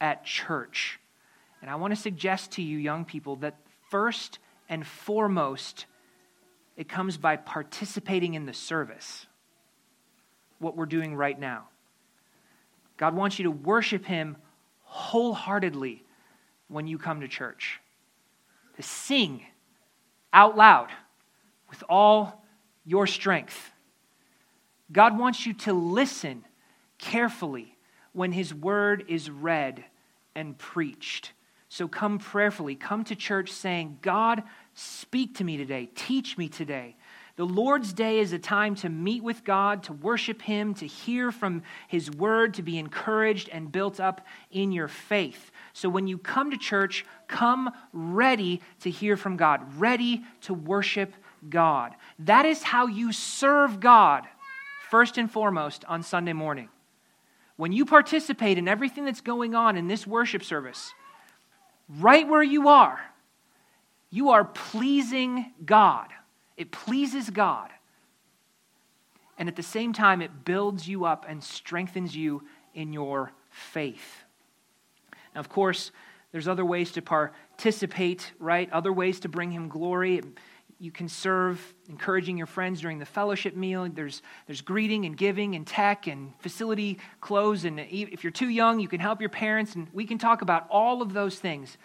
at 0.00 0.24
church? 0.24 0.98
And 1.62 1.70
I 1.70 1.76
want 1.76 1.94
to 1.94 2.00
suggest 2.00 2.52
to 2.52 2.62
you, 2.62 2.78
young 2.78 3.04
people, 3.04 3.36
that 3.36 3.56
first 3.88 4.40
and 4.68 4.86
foremost, 4.86 5.86
it 6.78 6.88
comes 6.88 7.16
by 7.16 7.34
participating 7.34 8.34
in 8.34 8.46
the 8.46 8.54
service, 8.54 9.26
what 10.60 10.76
we're 10.76 10.86
doing 10.86 11.16
right 11.16 11.38
now. 11.38 11.66
God 12.96 13.14
wants 13.14 13.38
you 13.38 13.42
to 13.42 13.50
worship 13.50 14.04
Him 14.04 14.36
wholeheartedly 14.84 16.04
when 16.68 16.86
you 16.86 16.96
come 16.96 17.20
to 17.20 17.28
church, 17.28 17.80
to 18.76 18.82
sing 18.82 19.42
out 20.32 20.56
loud 20.56 20.90
with 21.68 21.82
all 21.88 22.44
your 22.84 23.08
strength. 23.08 23.72
God 24.92 25.18
wants 25.18 25.46
you 25.46 25.54
to 25.54 25.72
listen 25.72 26.44
carefully 26.96 27.76
when 28.12 28.30
His 28.30 28.54
word 28.54 29.04
is 29.08 29.28
read 29.28 29.84
and 30.36 30.56
preached. 30.56 31.32
So 31.68 31.88
come 31.88 32.20
prayerfully. 32.20 32.76
Come 32.76 33.02
to 33.04 33.16
church 33.16 33.50
saying, 33.50 33.98
God, 34.00 34.44
Speak 34.80 35.38
to 35.38 35.44
me 35.44 35.56
today. 35.56 35.88
Teach 35.96 36.38
me 36.38 36.48
today. 36.48 36.94
The 37.34 37.44
Lord's 37.44 37.92
Day 37.92 38.20
is 38.20 38.32
a 38.32 38.38
time 38.38 38.76
to 38.76 38.88
meet 38.88 39.24
with 39.24 39.42
God, 39.42 39.82
to 39.84 39.92
worship 39.92 40.40
Him, 40.40 40.72
to 40.74 40.86
hear 40.86 41.32
from 41.32 41.64
His 41.88 42.08
Word, 42.12 42.54
to 42.54 42.62
be 42.62 42.78
encouraged 42.78 43.48
and 43.48 43.72
built 43.72 43.98
up 43.98 44.24
in 44.52 44.70
your 44.70 44.86
faith. 44.86 45.50
So 45.72 45.88
when 45.88 46.06
you 46.06 46.16
come 46.16 46.52
to 46.52 46.56
church, 46.56 47.04
come 47.26 47.72
ready 47.92 48.60
to 48.82 48.90
hear 48.90 49.16
from 49.16 49.36
God, 49.36 49.80
ready 49.80 50.22
to 50.42 50.54
worship 50.54 51.12
God. 51.50 51.96
That 52.20 52.46
is 52.46 52.62
how 52.62 52.86
you 52.86 53.10
serve 53.10 53.80
God, 53.80 54.28
first 54.90 55.18
and 55.18 55.28
foremost, 55.28 55.84
on 55.86 56.04
Sunday 56.04 56.34
morning. 56.34 56.68
When 57.56 57.72
you 57.72 57.84
participate 57.84 58.58
in 58.58 58.68
everything 58.68 59.06
that's 59.06 59.22
going 59.22 59.56
on 59.56 59.76
in 59.76 59.88
this 59.88 60.06
worship 60.06 60.44
service, 60.44 60.92
right 61.88 62.28
where 62.28 62.44
you 62.44 62.68
are, 62.68 63.00
you 64.10 64.30
are 64.30 64.44
pleasing 64.44 65.52
God. 65.64 66.08
It 66.56 66.70
pleases 66.70 67.30
God. 67.30 67.70
And 69.38 69.48
at 69.48 69.56
the 69.56 69.62
same 69.62 69.92
time, 69.92 70.20
it 70.20 70.44
builds 70.44 70.88
you 70.88 71.04
up 71.04 71.26
and 71.28 71.42
strengthens 71.42 72.16
you 72.16 72.42
in 72.74 72.92
your 72.92 73.32
faith. 73.50 74.24
Now, 75.34 75.40
of 75.40 75.48
course, 75.48 75.92
there's 76.32 76.48
other 76.48 76.64
ways 76.64 76.92
to 76.92 77.02
participate, 77.02 78.32
right? 78.38 78.70
Other 78.72 78.92
ways 78.92 79.20
to 79.20 79.28
bring 79.28 79.50
Him 79.50 79.68
glory. 79.68 80.22
You 80.80 80.90
can 80.90 81.08
serve 81.08 81.74
encouraging 81.88 82.36
your 82.36 82.46
friends 82.46 82.80
during 82.80 82.98
the 82.98 83.06
fellowship 83.06 83.54
meal. 83.54 83.88
There's, 83.88 84.22
there's 84.46 84.60
greeting 84.60 85.04
and 85.04 85.16
giving 85.16 85.54
and 85.54 85.66
tech 85.66 86.06
and 86.06 86.32
facility 86.40 86.98
clothes. 87.20 87.64
And 87.64 87.80
if 87.80 88.24
you're 88.24 88.30
too 88.30 88.48
young, 88.48 88.80
you 88.80 88.88
can 88.88 89.00
help 89.00 89.20
your 89.20 89.30
parents. 89.30 89.74
And 89.74 89.88
we 89.92 90.04
can 90.04 90.18
talk 90.18 90.42
about 90.42 90.66
all 90.70 91.02
of 91.02 91.12
those 91.12 91.38
things 91.38 91.78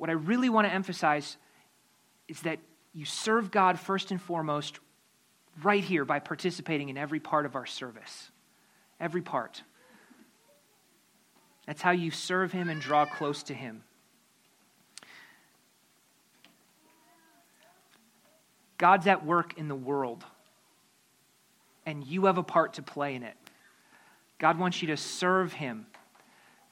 what 0.00 0.08
I 0.08 0.14
really 0.14 0.48
want 0.48 0.66
to 0.66 0.72
emphasize 0.72 1.36
is 2.26 2.40
that 2.40 2.58
you 2.94 3.04
serve 3.04 3.50
God 3.50 3.78
first 3.78 4.10
and 4.10 4.18
foremost 4.18 4.78
right 5.62 5.84
here 5.84 6.06
by 6.06 6.20
participating 6.20 6.88
in 6.88 6.96
every 6.96 7.20
part 7.20 7.44
of 7.44 7.54
our 7.54 7.66
service. 7.66 8.30
Every 8.98 9.20
part. 9.20 9.62
That's 11.66 11.82
how 11.82 11.90
you 11.90 12.10
serve 12.10 12.50
Him 12.50 12.70
and 12.70 12.80
draw 12.80 13.04
close 13.04 13.42
to 13.42 13.54
Him. 13.54 13.82
God's 18.78 19.06
at 19.06 19.26
work 19.26 19.58
in 19.58 19.68
the 19.68 19.74
world, 19.74 20.24
and 21.84 22.02
you 22.06 22.24
have 22.24 22.38
a 22.38 22.42
part 22.42 22.72
to 22.74 22.82
play 22.82 23.16
in 23.16 23.22
it. 23.22 23.36
God 24.38 24.58
wants 24.58 24.80
you 24.80 24.88
to 24.88 24.96
serve 24.96 25.52
Him, 25.52 25.86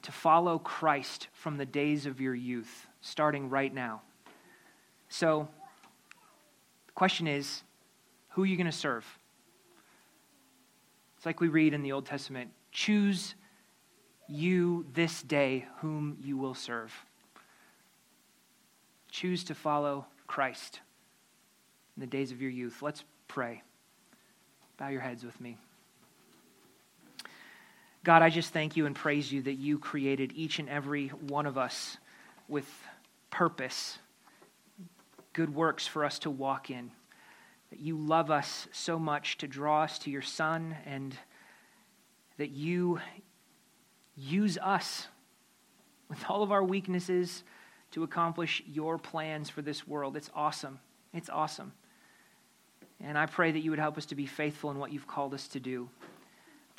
to 0.03 0.11
follow 0.11 0.59
Christ 0.59 1.27
from 1.33 1.57
the 1.57 1.65
days 1.65 2.05
of 2.05 2.21
your 2.21 2.35
youth 2.35 2.87
starting 3.01 3.49
right 3.49 3.73
now. 3.73 4.01
So, 5.09 5.47
the 6.87 6.93
question 6.93 7.27
is 7.27 7.63
who 8.29 8.43
are 8.43 8.45
you 8.45 8.57
going 8.57 8.65
to 8.65 8.71
serve? 8.71 9.05
It's 11.17 11.25
like 11.25 11.41
we 11.41 11.49
read 11.49 11.73
in 11.73 11.83
the 11.83 11.91
Old 11.91 12.05
Testament 12.05 12.51
choose 12.71 13.35
you 14.27 14.85
this 14.93 15.23
day 15.23 15.65
whom 15.79 16.17
you 16.21 16.37
will 16.37 16.53
serve. 16.53 16.93
Choose 19.09 19.43
to 19.45 19.55
follow 19.55 20.05
Christ 20.27 20.81
in 21.97 22.01
the 22.01 22.07
days 22.07 22.31
of 22.31 22.41
your 22.41 22.51
youth. 22.51 22.81
Let's 22.81 23.03
pray. 23.27 23.63
Bow 24.77 24.89
your 24.89 25.01
heads 25.01 25.23
with 25.25 25.39
me. 25.41 25.57
God, 28.03 28.21
I 28.21 28.29
just 28.29 28.53
thank 28.53 28.77
you 28.77 28.85
and 28.85 28.95
praise 28.95 29.31
you 29.31 29.41
that 29.43 29.55
you 29.55 29.77
created 29.77 30.31
each 30.35 30.59
and 30.59 30.69
every 30.69 31.09
one 31.09 31.45
of 31.45 31.57
us 31.57 31.97
with 32.47 32.67
purpose, 33.29 33.99
good 35.33 35.53
works 35.53 35.85
for 35.85 36.05
us 36.05 36.19
to 36.19 36.29
walk 36.29 36.69
in. 36.69 36.91
That 37.71 37.79
you 37.79 37.97
love 37.97 38.31
us 38.31 38.67
so 38.71 38.97
much 38.97 39.37
to 39.39 39.47
draw 39.47 39.83
us 39.83 39.99
to 39.99 40.09
your 40.09 40.21
Son, 40.21 40.75
and 40.85 41.15
that 42.37 42.49
you 42.49 42.99
use 44.15 44.57
us 44.57 45.07
with 46.09 46.23
all 46.27 46.41
of 46.41 46.51
our 46.51 46.63
weaknesses, 46.63 47.43
to 47.91 48.03
accomplish 48.03 48.63
your 48.65 48.97
plans 48.97 49.49
for 49.49 49.61
this 49.61 49.87
world. 49.87 50.15
It's 50.15 50.29
awesome. 50.35 50.79
It's 51.13 51.29
awesome. 51.29 51.73
And 53.01 53.17
I 53.17 53.25
pray 53.25 53.51
that 53.51 53.59
you 53.59 53.71
would 53.71 53.79
help 53.79 53.97
us 53.97 54.05
to 54.07 54.15
be 54.15 54.25
faithful 54.25 54.71
in 54.71 54.77
what 54.77 54.91
you've 54.91 55.07
called 55.07 55.33
us 55.33 55.47
to 55.49 55.59
do. 55.59 55.89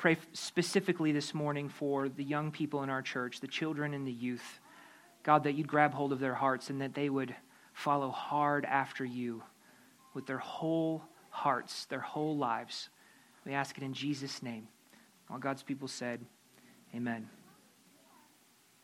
Pray 0.01 0.17
specifically 0.33 1.11
this 1.11 1.31
morning 1.35 1.69
for 1.69 2.09
the 2.09 2.23
young 2.23 2.49
people 2.49 2.81
in 2.81 2.89
our 2.89 3.03
church, 3.03 3.39
the 3.39 3.45
children 3.45 3.93
and 3.93 4.07
the 4.07 4.11
youth. 4.11 4.59
God, 5.21 5.43
that 5.43 5.53
you'd 5.53 5.67
grab 5.67 5.93
hold 5.93 6.11
of 6.11 6.19
their 6.19 6.33
hearts 6.33 6.71
and 6.71 6.81
that 6.81 6.95
they 6.95 7.07
would 7.07 7.35
follow 7.73 8.09
hard 8.09 8.65
after 8.65 9.05
you 9.05 9.43
with 10.15 10.25
their 10.25 10.39
whole 10.39 11.03
hearts, 11.29 11.85
their 11.85 11.99
whole 11.99 12.35
lives. 12.35 12.89
We 13.45 13.53
ask 13.53 13.77
it 13.77 13.83
in 13.83 13.93
Jesus' 13.93 14.41
name. 14.41 14.67
All 15.29 15.37
God's 15.37 15.61
people 15.61 15.87
said, 15.87 16.19
Amen. 16.95 17.29